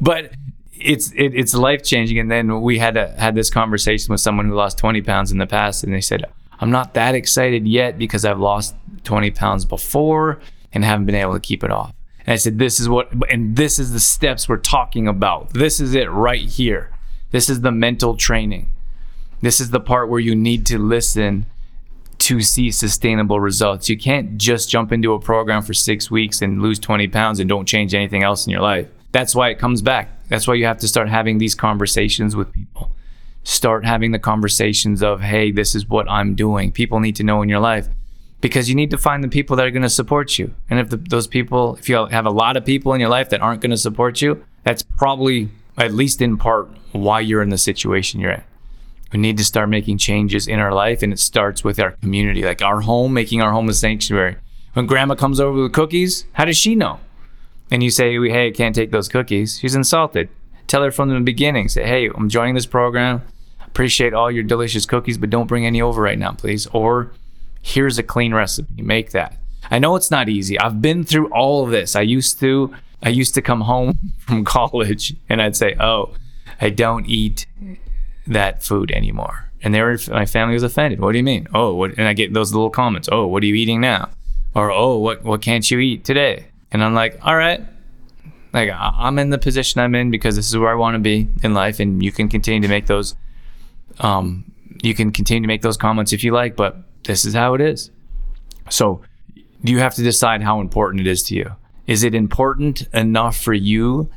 But 0.00 0.32
it's 0.72 1.10
it, 1.12 1.34
it's 1.34 1.54
life 1.54 1.82
changing 1.82 2.18
and 2.18 2.30
then 2.30 2.60
we 2.60 2.78
had 2.78 2.96
a, 2.96 3.08
had 3.18 3.34
this 3.34 3.50
conversation 3.50 4.12
with 4.12 4.20
someone 4.20 4.46
who 4.46 4.54
lost 4.54 4.78
20 4.78 5.02
pounds 5.02 5.32
in 5.32 5.38
the 5.38 5.46
past 5.46 5.82
and 5.82 5.92
they 5.92 6.00
said 6.00 6.24
I'm 6.60 6.70
not 6.70 6.94
that 6.94 7.14
excited 7.14 7.66
yet 7.66 7.98
because 7.98 8.24
I've 8.24 8.38
lost 8.38 8.76
20 9.04 9.30
pounds 9.30 9.64
before 9.64 10.40
and 10.72 10.84
haven't 10.84 11.06
been 11.06 11.14
able 11.14 11.32
to 11.32 11.40
keep 11.40 11.64
it 11.64 11.70
off. 11.70 11.94
And 12.26 12.34
I 12.34 12.36
said, 12.36 12.58
This 12.58 12.80
is 12.80 12.88
what, 12.88 13.10
and 13.30 13.56
this 13.56 13.78
is 13.78 13.92
the 13.92 14.00
steps 14.00 14.48
we're 14.48 14.58
talking 14.58 15.08
about. 15.08 15.52
This 15.52 15.80
is 15.80 15.94
it 15.94 16.10
right 16.10 16.42
here. 16.42 16.90
This 17.30 17.48
is 17.48 17.60
the 17.60 17.72
mental 17.72 18.16
training. 18.16 18.70
This 19.40 19.60
is 19.60 19.70
the 19.70 19.80
part 19.80 20.08
where 20.08 20.20
you 20.20 20.34
need 20.34 20.66
to 20.66 20.78
listen 20.78 21.46
to 22.18 22.42
see 22.42 22.70
sustainable 22.70 23.40
results. 23.40 23.88
You 23.88 23.96
can't 23.96 24.36
just 24.36 24.68
jump 24.68 24.92
into 24.92 25.14
a 25.14 25.20
program 25.20 25.62
for 25.62 25.72
six 25.72 26.10
weeks 26.10 26.42
and 26.42 26.60
lose 26.60 26.78
20 26.78 27.08
pounds 27.08 27.40
and 27.40 27.48
don't 27.48 27.66
change 27.66 27.94
anything 27.94 28.22
else 28.22 28.46
in 28.46 28.50
your 28.50 28.60
life. 28.60 28.88
That's 29.12 29.34
why 29.34 29.48
it 29.48 29.58
comes 29.58 29.80
back. 29.80 30.10
That's 30.28 30.46
why 30.46 30.54
you 30.54 30.66
have 30.66 30.78
to 30.78 30.88
start 30.88 31.08
having 31.08 31.38
these 31.38 31.54
conversations 31.54 32.36
with 32.36 32.52
people. 32.52 32.92
Start 33.42 33.86
having 33.86 34.12
the 34.12 34.18
conversations 34.18 35.02
of, 35.02 35.22
hey, 35.22 35.50
this 35.50 35.74
is 35.74 35.88
what 35.88 36.08
I'm 36.10 36.34
doing. 36.34 36.72
People 36.72 37.00
need 37.00 37.16
to 37.16 37.24
know 37.24 37.40
in 37.40 37.48
your 37.48 37.58
life 37.58 37.88
because 38.40 38.68
you 38.68 38.74
need 38.74 38.90
to 38.90 38.98
find 38.98 39.22
the 39.22 39.28
people 39.28 39.56
that 39.56 39.66
are 39.66 39.70
going 39.70 39.82
to 39.82 39.90
support 39.90 40.38
you. 40.38 40.54
And 40.68 40.78
if 40.80 40.90
the, 40.90 40.96
those 40.96 41.26
people, 41.26 41.76
if 41.76 41.88
you 41.88 42.06
have 42.06 42.26
a 42.26 42.30
lot 42.30 42.56
of 42.56 42.64
people 42.64 42.94
in 42.94 43.00
your 43.00 43.10
life 43.10 43.30
that 43.30 43.40
aren't 43.40 43.60
going 43.60 43.70
to 43.70 43.76
support 43.76 44.22
you, 44.22 44.44
that's 44.64 44.82
probably, 44.82 45.48
at 45.76 45.92
least 45.92 46.20
in 46.22 46.36
part, 46.36 46.68
why 46.92 47.20
you're 47.20 47.42
in 47.42 47.50
the 47.50 47.58
situation 47.58 48.20
you're 48.20 48.32
in. 48.32 48.42
We 49.12 49.18
need 49.18 49.38
to 49.38 49.44
start 49.44 49.68
making 49.68 49.98
changes 49.98 50.46
in 50.46 50.60
our 50.60 50.72
life, 50.72 51.02
and 51.02 51.12
it 51.12 51.18
starts 51.18 51.64
with 51.64 51.80
our 51.80 51.92
community, 51.92 52.42
like 52.42 52.62
our 52.62 52.80
home, 52.80 53.12
making 53.12 53.42
our 53.42 53.52
home 53.52 53.68
a 53.68 53.72
sanctuary. 53.74 54.36
When 54.74 54.86
grandma 54.86 55.16
comes 55.16 55.40
over 55.40 55.62
with 55.62 55.72
cookies, 55.72 56.26
how 56.34 56.44
does 56.44 56.56
she 56.56 56.76
know? 56.76 57.00
And 57.72 57.82
you 57.82 57.90
say, 57.90 58.14
hey, 58.28 58.48
I 58.48 58.50
can't 58.52 58.74
take 58.74 58.92
those 58.92 59.08
cookies. 59.08 59.58
She's 59.58 59.74
insulted. 59.74 60.28
Tell 60.66 60.84
her 60.84 60.92
from 60.92 61.08
the 61.08 61.18
beginning. 61.20 61.68
Say, 61.68 61.84
hey, 61.84 62.08
I'm 62.08 62.28
joining 62.28 62.54
this 62.54 62.66
program. 62.66 63.22
Appreciate 63.66 64.14
all 64.14 64.30
your 64.30 64.44
delicious 64.44 64.86
cookies, 64.86 65.18
but 65.18 65.30
don't 65.30 65.46
bring 65.46 65.66
any 65.66 65.82
over 65.82 66.00
right 66.00 66.18
now, 66.18 66.32
please. 66.32 66.66
Or 66.68 67.12
here's 67.62 67.98
a 67.98 68.02
clean 68.02 68.34
recipe. 68.34 68.82
Make 68.82 69.10
that. 69.12 69.36
I 69.70 69.78
know 69.78 69.96
it's 69.96 70.10
not 70.10 70.28
easy. 70.28 70.58
I've 70.58 70.82
been 70.82 71.04
through 71.04 71.28
all 71.32 71.64
of 71.64 71.70
this. 71.70 71.94
I 71.94 72.00
used 72.02 72.40
to 72.40 72.74
I 73.02 73.08
used 73.08 73.34
to 73.34 73.42
come 73.42 73.62
home 73.62 73.98
from 74.18 74.44
college 74.44 75.14
and 75.28 75.40
I'd 75.40 75.56
say, 75.56 75.76
"Oh, 75.78 76.14
I 76.60 76.70
don't 76.70 77.06
eat 77.06 77.46
that 78.26 78.62
food 78.62 78.90
anymore. 78.90 79.50
And 79.62 79.74
my 80.08 80.26
family 80.26 80.54
was 80.54 80.62
offended. 80.62 81.00
What 81.00 81.12
do 81.12 81.18
you 81.18 81.24
mean? 81.24 81.46
Oh, 81.52 81.74
what? 81.74 81.92
And 81.98 82.08
I 82.08 82.14
get 82.14 82.32
those 82.32 82.54
little 82.54 82.70
comments. 82.70 83.08
Oh, 83.12 83.26
what 83.26 83.42
are 83.42 83.46
you 83.46 83.54
eating 83.54 83.80
now? 83.80 84.08
Or 84.54 84.70
oh, 84.70 84.96
what 84.98 85.22
what 85.22 85.42
can't 85.42 85.68
you 85.70 85.78
eat 85.78 86.04
today? 86.04 86.46
And 86.72 86.82
I'm 86.82 86.94
like, 86.94 87.18
all 87.22 87.36
right, 87.36 87.60
like 88.52 88.70
I'm 88.72 89.18
in 89.18 89.30
the 89.30 89.38
position 89.38 89.80
I'm 89.80 89.94
in 89.94 90.10
because 90.10 90.36
this 90.36 90.48
is 90.48 90.56
where 90.56 90.70
I 90.70 90.74
want 90.74 90.94
to 90.94 90.98
be 90.98 91.28
in 91.42 91.52
life, 91.52 91.78
and 91.78 92.02
you 92.02 92.10
can 92.10 92.28
continue 92.28 92.60
to 92.60 92.68
make 92.68 92.86
those, 92.86 93.14
um, 93.98 94.50
you 94.82 94.94
can 94.94 95.12
continue 95.12 95.42
to 95.42 95.48
make 95.48 95.62
those 95.62 95.76
comments 95.76 96.12
if 96.12 96.24
you 96.24 96.32
like, 96.32 96.56
but 96.56 96.78
this 97.04 97.24
is 97.24 97.34
how 97.34 97.54
it 97.54 97.60
is. 97.60 97.90
So 98.68 99.02
you 99.62 99.78
have 99.78 99.94
to 99.94 100.02
decide 100.02 100.42
how 100.42 100.60
important 100.60 101.00
it 101.00 101.06
is 101.06 101.22
to 101.24 101.34
you. 101.34 101.52
Is 101.86 102.04
it 102.04 102.14
important 102.14 102.82
enough 102.94 103.36
for 103.36 103.52
you 103.52 104.10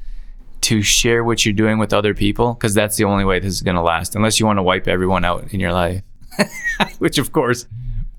to 0.61 0.81
share 0.81 1.23
what 1.23 1.45
you're 1.45 1.53
doing 1.53 1.79
with 1.79 1.91
other 1.93 2.13
people? 2.13 2.53
Because 2.53 2.73
that's 2.73 2.97
the 2.97 3.03
only 3.03 3.25
way 3.25 3.39
this 3.39 3.53
is 3.53 3.61
going 3.61 3.75
to 3.75 3.81
last 3.81 4.15
unless 4.15 4.39
you 4.39 4.45
want 4.45 4.59
to 4.59 4.63
wipe 4.63 4.87
everyone 4.87 5.25
out 5.25 5.53
in 5.53 5.59
your 5.59 5.73
life 5.73 6.03
which 6.99 7.17
of 7.17 7.31
course 7.31 7.67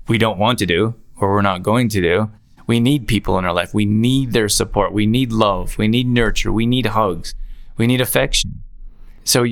we 0.07 0.17
don't 0.17 0.37
want 0.37 0.59
to 0.59 0.65
do 0.65 0.95
or 1.17 1.31
we're 1.31 1.41
not 1.41 1.63
going 1.63 1.89
to 1.89 2.01
do. 2.01 2.31
We 2.67 2.79
need 2.79 3.07
people 3.07 3.37
in 3.37 3.45
our 3.45 3.53
life. 3.53 3.73
We 3.73 3.85
need 3.85 4.33
their 4.33 4.49
support. 4.49 4.91
We 4.91 5.05
need 5.05 5.31
love. 5.31 5.77
We 5.77 5.87
need 5.87 6.07
nurture. 6.07 6.51
We 6.51 6.65
need 6.65 6.87
hugs. 6.87 7.35
We 7.77 7.87
need 7.87 8.01
affection. 8.01 8.63
So 9.23 9.45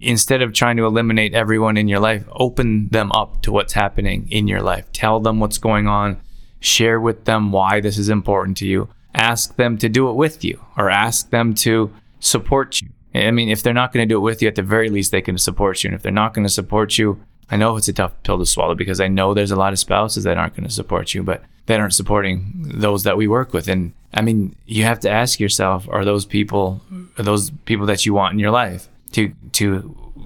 instead 0.00 0.42
of 0.42 0.52
trying 0.52 0.76
to 0.76 0.86
eliminate 0.86 1.34
everyone 1.34 1.76
in 1.76 1.88
your 1.88 2.00
life 2.00 2.24
open 2.32 2.88
them 2.88 3.12
up 3.12 3.42
to 3.42 3.52
what's 3.52 3.74
happening 3.74 4.26
in 4.30 4.48
your 4.48 4.62
life 4.62 4.90
tell 4.92 5.20
them 5.20 5.40
what's 5.40 5.58
going 5.58 5.86
on 5.86 6.20
share 6.60 7.00
with 7.00 7.24
them 7.24 7.52
why 7.52 7.80
this 7.80 7.98
is 7.98 8.08
important 8.08 8.56
to 8.56 8.66
you 8.66 8.88
ask 9.14 9.56
them 9.56 9.78
to 9.78 9.88
do 9.88 10.08
it 10.08 10.14
with 10.14 10.44
you 10.44 10.60
or 10.76 10.90
ask 10.90 11.30
them 11.30 11.54
to 11.54 11.92
support 12.20 12.80
you. 12.80 12.88
I 13.14 13.30
mean, 13.30 13.48
if 13.48 13.62
they're 13.62 13.74
not 13.74 13.92
going 13.92 14.06
to 14.08 14.12
do 14.12 14.18
it 14.18 14.22
with 14.22 14.40
you, 14.40 14.48
at 14.48 14.54
the 14.54 14.62
very 14.62 14.88
least, 14.88 15.10
they 15.10 15.22
can 15.22 15.36
support 15.36 15.82
you. 15.82 15.88
And 15.88 15.94
if 15.96 16.02
they're 16.02 16.12
not 16.12 16.32
going 16.32 16.46
to 16.46 16.52
support 16.52 16.96
you, 16.96 17.20
I 17.50 17.56
know 17.56 17.76
it's 17.76 17.88
a 17.88 17.92
tough 17.92 18.12
pill 18.22 18.38
to 18.38 18.46
swallow 18.46 18.76
because 18.76 19.00
I 19.00 19.08
know 19.08 19.34
there's 19.34 19.50
a 19.50 19.56
lot 19.56 19.72
of 19.72 19.80
spouses 19.80 20.24
that 20.24 20.38
aren't 20.38 20.54
going 20.54 20.68
to 20.68 20.72
support 20.72 21.14
you, 21.14 21.24
but 21.24 21.42
they 21.66 21.74
aren't 21.76 21.94
supporting 21.94 22.52
those 22.56 23.02
that 23.02 23.16
we 23.16 23.26
work 23.26 23.52
with. 23.52 23.66
And 23.66 23.92
I 24.14 24.22
mean, 24.22 24.54
you 24.66 24.84
have 24.84 25.00
to 25.00 25.10
ask 25.10 25.40
yourself: 25.40 25.88
Are 25.90 26.04
those 26.04 26.24
people, 26.24 26.80
are 27.18 27.24
those 27.24 27.50
people 27.64 27.86
that 27.86 28.06
you 28.06 28.14
want 28.14 28.32
in 28.32 28.38
your 28.38 28.52
life 28.52 28.88
to 29.12 29.32
to 29.52 30.22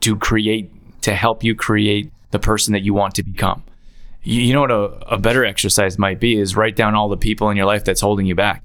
to 0.00 0.16
create 0.16 0.70
to 1.02 1.14
help 1.14 1.44
you 1.44 1.54
create 1.54 2.12
the 2.30 2.38
person 2.38 2.72
that 2.72 2.82
you 2.82 2.94
want 2.94 3.14
to 3.16 3.22
become? 3.22 3.62
You, 4.22 4.40
you 4.42 4.52
know 4.52 4.62
what 4.62 4.70
a, 4.70 5.14
a 5.14 5.18
better 5.18 5.44
exercise 5.44 5.98
might 5.98 6.20
be 6.20 6.36
is 6.38 6.56
write 6.56 6.76
down 6.76 6.94
all 6.94 7.08
the 7.08 7.16
people 7.16 7.50
in 7.50 7.56
your 7.56 7.66
life 7.66 7.84
that's 7.84 8.00
holding 8.00 8.26
you 8.26 8.34
back 8.34 8.62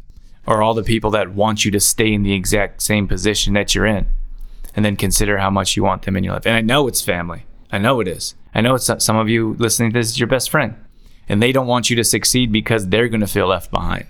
or 0.48 0.62
all 0.64 0.74
the 0.74 0.84
people 0.84 1.12
that 1.12 1.34
want 1.34 1.66
you 1.66 1.72
to 1.72 1.80
stay 1.80 2.12
in 2.14 2.24
the 2.24 2.34
exact 2.34 2.82
same 2.82 3.08
position 3.08 3.54
that 3.54 3.76
you're 3.76 3.86
in 3.86 4.08
and 4.76 4.84
then 4.84 4.96
consider 4.96 5.38
how 5.38 5.50
much 5.50 5.76
you 5.76 5.84
want 5.84 6.04
them 6.04 6.16
in 6.16 6.24
your 6.24 6.34
life. 6.34 6.46
And 6.46 6.56
i 6.56 6.62
know 6.62 6.88
it's 6.88 7.02
family. 7.02 7.46
I 7.72 7.78
know 7.78 8.00
it 8.00 8.08
is. 8.08 8.36
I 8.54 8.62
know 8.62 8.76
it's 8.76 8.90
uh, 8.90 9.00
some 9.00 9.18
of 9.18 9.30
you 9.30 9.56
listening 9.60 9.92
to 9.92 10.00
this 10.00 10.10
is 10.10 10.20
your 10.20 10.28
best 10.28 10.50
friend 10.50 10.76
and 11.30 11.42
they 11.42 11.52
don't 11.52 11.68
want 11.68 11.90
you 11.90 11.96
to 11.96 12.04
succeed 12.04 12.52
because 12.52 12.88
they're 12.88 13.08
going 13.08 13.22
to 13.22 13.28
feel 13.28 13.48
left 13.48 13.72
behind 13.72 14.06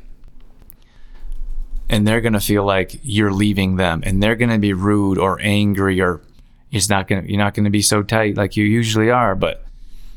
and 1.91 2.07
they're 2.07 2.21
going 2.21 2.33
to 2.33 2.39
feel 2.39 2.65
like 2.65 2.99
you're 3.03 3.31
leaving 3.31 3.75
them 3.75 4.01
and 4.03 4.23
they're 4.23 4.35
going 4.35 4.49
to 4.49 4.57
be 4.57 4.73
rude 4.73 5.19
or 5.19 5.39
angry 5.41 6.01
or 6.01 6.21
it's 6.71 6.89
not 6.89 7.07
going 7.07 7.23
to 7.23 7.29
you're 7.29 7.37
not 7.37 7.53
going 7.53 7.65
to 7.65 7.69
be 7.69 7.81
so 7.83 8.01
tight 8.01 8.35
like 8.35 8.57
you 8.57 8.65
usually 8.65 9.11
are 9.11 9.35
but 9.35 9.63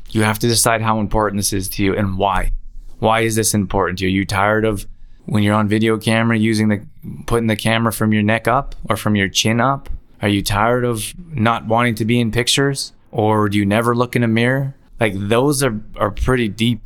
you 0.09 0.23
have 0.23 0.39
to 0.39 0.47
decide 0.47 0.81
how 0.81 0.99
important 0.99 1.37
this 1.37 1.53
is 1.53 1.69
to 1.69 1.83
you 1.83 1.95
and 1.95 2.17
why 2.17 2.49
why 2.97 3.19
is 3.19 3.35
this 3.35 3.53
important 3.53 3.99
to 3.99 4.05
you 4.05 4.09
are 4.09 4.19
you 4.19 4.25
tired 4.25 4.65
of 4.65 4.87
when 5.25 5.43
you're 5.43 5.55
on 5.55 5.67
video 5.67 5.97
camera 5.97 6.37
using 6.37 6.69
the 6.69 6.85
putting 7.25 7.47
the 7.47 7.55
camera 7.55 7.91
from 7.91 8.13
your 8.13 8.23
neck 8.23 8.47
up 8.47 8.75
or 8.89 8.95
from 8.95 9.15
your 9.15 9.29
chin 9.29 9.59
up? 9.59 9.89
Are 10.21 10.29
you 10.29 10.41
tired 10.41 10.85
of 10.85 11.13
not 11.35 11.65
wanting 11.67 11.95
to 11.95 12.05
be 12.05 12.19
in 12.19 12.31
pictures 12.31 12.93
or 13.11 13.49
do 13.49 13.57
you 13.57 13.65
never 13.65 13.95
look 13.95 14.15
in 14.15 14.23
a 14.23 14.27
mirror? 14.27 14.75
Like 14.99 15.13
those 15.15 15.63
are 15.63 15.79
are 15.97 16.11
pretty 16.11 16.47
deep 16.47 16.81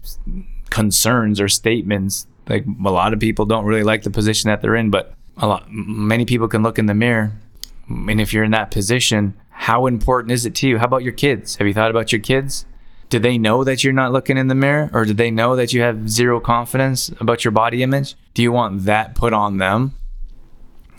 concerns 0.70 1.40
or 1.40 1.48
statements. 1.48 2.28
Like 2.50 2.66
a 2.66 2.90
lot 2.90 3.14
of 3.14 3.20
people 3.20 3.46
don't 3.46 3.66
really 3.66 3.84
like 3.84 4.04
the 4.04 4.10
position 4.10 4.50
that 4.50 4.62
they're 4.62 4.76
in, 4.76 4.90
but 4.90 5.14
a 5.38 5.48
lot 5.48 5.72
many 5.72 6.26
people 6.26 6.48
can 6.48 6.64
look 6.64 6.78
in 6.80 6.88
the 6.88 6.94
mirror 6.94 7.32
and 7.88 8.22
if 8.22 8.34
you're 8.34 8.44
in 8.44 8.52
that 8.52 8.72
position, 8.72 9.34
how 9.50 9.88
important 9.88 10.32
is 10.32 10.46
it 10.46 10.54
to 10.56 10.68
you? 10.68 10.78
How 10.78 10.86
about 10.86 11.04
your 11.04 11.14
kids? 11.14 11.56
Have 11.56 11.68
you 11.68 11.74
thought 11.74 11.90
about 11.90 12.12
your 12.12 12.22
kids? 12.22 12.66
do 13.10 13.18
they 13.20 13.38
know 13.38 13.64
that 13.64 13.84
you're 13.84 13.94
not 13.94 14.12
looking 14.12 14.38
in 14.38 14.48
the 14.48 14.56
mirror 14.56 14.90
or 14.94 15.04
do 15.06 15.14
they 15.14 15.32
know 15.32 15.56
that 15.56 15.74
you 15.74 15.82
have 15.82 16.10
zero 16.10 16.40
confidence 16.40 17.10
about 17.20 17.44
your 17.44 17.52
body 17.52 17.84
image 17.84 18.16
do 18.34 18.42
you 18.42 18.52
want 18.52 18.86
that 18.86 19.16
put 19.16 19.34
on 19.34 19.58
them 19.58 19.94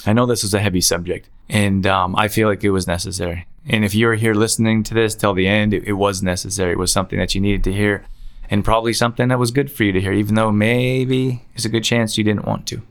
i 0.06 0.12
know 0.12 0.26
this 0.26 0.44
is 0.44 0.52
a 0.52 0.60
heavy 0.60 0.80
subject 0.80 1.28
and 1.48 1.86
um, 1.86 2.14
i 2.16 2.28
feel 2.28 2.48
like 2.48 2.62
it 2.64 2.70
was 2.70 2.86
necessary 2.86 3.46
and 3.66 3.84
if 3.84 3.94
you're 3.94 4.14
here 4.14 4.34
listening 4.34 4.82
to 4.82 4.94
this 4.94 5.14
till 5.14 5.34
the 5.34 5.46
end 5.46 5.72
it, 5.72 5.84
it 5.84 5.94
was 5.94 6.22
necessary 6.22 6.72
it 6.72 6.78
was 6.78 6.92
something 6.92 7.18
that 7.18 7.34
you 7.34 7.40
needed 7.40 7.64
to 7.64 7.72
hear 7.72 8.04
and 8.50 8.64
probably 8.64 8.92
something 8.92 9.28
that 9.28 9.38
was 9.38 9.50
good 9.50 9.70
for 9.70 9.84
you 9.84 9.92
to 9.92 10.00
hear 10.00 10.12
even 10.12 10.34
though 10.34 10.52
maybe 10.52 11.44
it's 11.54 11.64
a 11.64 11.68
good 11.68 11.84
chance 11.84 12.18
you 12.18 12.24
didn't 12.24 12.44
want 12.44 12.66
to 12.66 12.82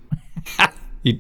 you, 1.04 1.18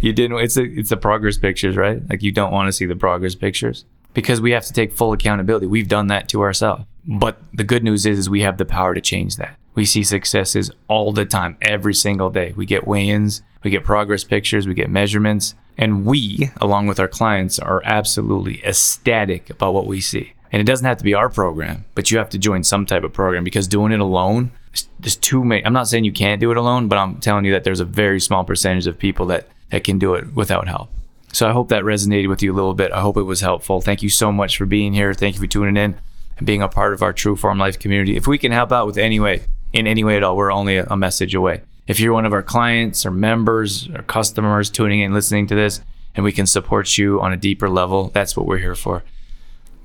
you 0.00 0.12
didn't 0.12 0.38
it's 0.38 0.56
a, 0.56 0.64
it's 0.64 0.90
the 0.90 0.96
progress 0.96 1.38
pictures 1.38 1.76
right 1.76 2.00
like 2.08 2.22
you 2.22 2.32
don't 2.32 2.52
want 2.52 2.66
to 2.66 2.72
see 2.72 2.86
the 2.86 2.96
progress 2.96 3.34
pictures 3.34 3.84
because 4.14 4.40
we 4.40 4.50
have 4.50 4.64
to 4.64 4.72
take 4.72 4.92
full 4.92 5.12
accountability 5.12 5.66
we've 5.66 5.88
done 5.88 6.08
that 6.08 6.28
to 6.28 6.40
ourselves 6.40 6.84
but 7.06 7.40
the 7.52 7.64
good 7.64 7.84
news 7.84 8.04
is, 8.04 8.18
is 8.18 8.30
we 8.30 8.40
have 8.42 8.58
the 8.58 8.64
power 8.64 8.94
to 8.94 9.00
change 9.00 9.36
that. 9.36 9.56
We 9.74 9.84
see 9.84 10.02
successes 10.02 10.70
all 10.88 11.12
the 11.12 11.24
time, 11.24 11.56
every 11.62 11.94
single 11.94 12.30
day. 12.30 12.52
We 12.56 12.66
get 12.66 12.86
weigh 12.86 13.08
ins, 13.08 13.42
we 13.62 13.70
get 13.70 13.84
progress 13.84 14.24
pictures, 14.24 14.66
we 14.66 14.74
get 14.74 14.90
measurements. 14.90 15.54
And 15.78 16.06
we, 16.06 16.50
along 16.56 16.86
with 16.86 16.98
our 16.98 17.08
clients, 17.08 17.58
are 17.58 17.82
absolutely 17.84 18.64
ecstatic 18.64 19.50
about 19.50 19.74
what 19.74 19.86
we 19.86 20.00
see. 20.00 20.32
And 20.56 20.62
it 20.62 20.72
doesn't 20.72 20.86
have 20.86 20.96
to 20.96 21.04
be 21.04 21.12
our 21.12 21.28
program, 21.28 21.84
but 21.94 22.10
you 22.10 22.16
have 22.16 22.30
to 22.30 22.38
join 22.38 22.64
some 22.64 22.86
type 22.86 23.04
of 23.04 23.12
program 23.12 23.44
because 23.44 23.68
doing 23.68 23.92
it 23.92 24.00
alone, 24.00 24.52
there's 24.98 25.14
too 25.14 25.44
many. 25.44 25.62
I'm 25.66 25.74
not 25.74 25.86
saying 25.86 26.04
you 26.04 26.12
can't 26.12 26.40
do 26.40 26.50
it 26.50 26.56
alone, 26.56 26.88
but 26.88 26.96
I'm 26.96 27.20
telling 27.20 27.44
you 27.44 27.52
that 27.52 27.62
there's 27.62 27.80
a 27.80 27.84
very 27.84 28.18
small 28.18 28.42
percentage 28.42 28.86
of 28.86 28.98
people 28.98 29.26
that, 29.26 29.48
that 29.68 29.84
can 29.84 29.98
do 29.98 30.14
it 30.14 30.34
without 30.34 30.66
help. 30.66 30.88
So 31.30 31.46
I 31.46 31.52
hope 31.52 31.68
that 31.68 31.82
resonated 31.82 32.30
with 32.30 32.42
you 32.42 32.54
a 32.54 32.56
little 32.56 32.72
bit. 32.72 32.90
I 32.90 33.02
hope 33.02 33.18
it 33.18 33.24
was 33.24 33.42
helpful. 33.42 33.82
Thank 33.82 34.02
you 34.02 34.08
so 34.08 34.32
much 34.32 34.56
for 34.56 34.64
being 34.64 34.94
here. 34.94 35.12
Thank 35.12 35.34
you 35.34 35.42
for 35.42 35.46
tuning 35.46 35.76
in 35.76 35.94
and 36.38 36.46
being 36.46 36.62
a 36.62 36.68
part 36.68 36.94
of 36.94 37.02
our 37.02 37.12
True 37.12 37.36
Form 37.36 37.58
Life 37.58 37.78
community. 37.78 38.16
If 38.16 38.26
we 38.26 38.38
can 38.38 38.50
help 38.50 38.72
out 38.72 38.86
with 38.86 38.96
any 38.96 39.20
way, 39.20 39.42
in 39.74 39.86
any 39.86 40.04
way 40.04 40.16
at 40.16 40.22
all, 40.22 40.38
we're 40.38 40.50
only 40.50 40.78
a 40.78 40.96
message 40.96 41.34
away. 41.34 41.60
If 41.86 42.00
you're 42.00 42.14
one 42.14 42.24
of 42.24 42.32
our 42.32 42.42
clients 42.42 43.04
or 43.04 43.10
members 43.10 43.90
or 43.90 44.00
customers 44.04 44.70
tuning 44.70 45.00
in, 45.00 45.12
listening 45.12 45.48
to 45.48 45.54
this, 45.54 45.82
and 46.14 46.24
we 46.24 46.32
can 46.32 46.46
support 46.46 46.96
you 46.96 47.20
on 47.20 47.34
a 47.34 47.36
deeper 47.36 47.68
level, 47.68 48.08
that's 48.08 48.38
what 48.38 48.46
we're 48.46 48.56
here 48.56 48.74
for. 48.74 49.04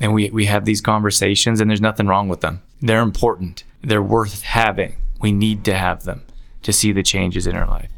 And 0.02 0.14
we, 0.14 0.30
we 0.32 0.46
have 0.46 0.66
these 0.66 0.82
conversations, 0.82 1.62
and 1.62 1.70
there's 1.70 1.80
nothing 1.80 2.08
wrong 2.08 2.28
with 2.28 2.42
them. 2.42 2.62
They're 2.82 3.02
important, 3.02 3.64
they're 3.82 4.02
worth 4.02 4.42
having. 4.42 4.96
We 5.22 5.32
need 5.32 5.64
to 5.66 5.76
have 5.76 6.04
them 6.04 6.24
to 6.64 6.74
see 6.74 6.92
the 6.92 7.04
changes 7.04 7.46
in 7.46 7.56
our 7.56 7.68
life. 7.68 7.92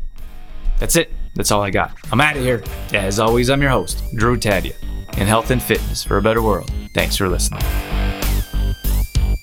That's 0.80 0.98
it. 0.98 1.12
That's 1.36 1.50
all 1.50 1.64
I 1.64 1.70
got. 1.70 1.94
I'm 2.12 2.22
out 2.22 2.36
of 2.36 2.44
here. 2.44 2.62
As 2.94 3.20
always, 3.20 3.50
I'm 3.50 3.62
your 3.62 3.72
host, 3.72 4.04
Drew 4.16 4.38
Tadia, 4.38 4.76
in 5.18 5.28
health 5.28 5.50
and 5.50 5.64
fitness 5.64 6.04
for 6.04 6.18
a 6.18 6.22
better 6.22 6.42
world. 6.42 6.70
Thanks 6.94 7.16
for 7.16 7.30
listening. 7.30 7.64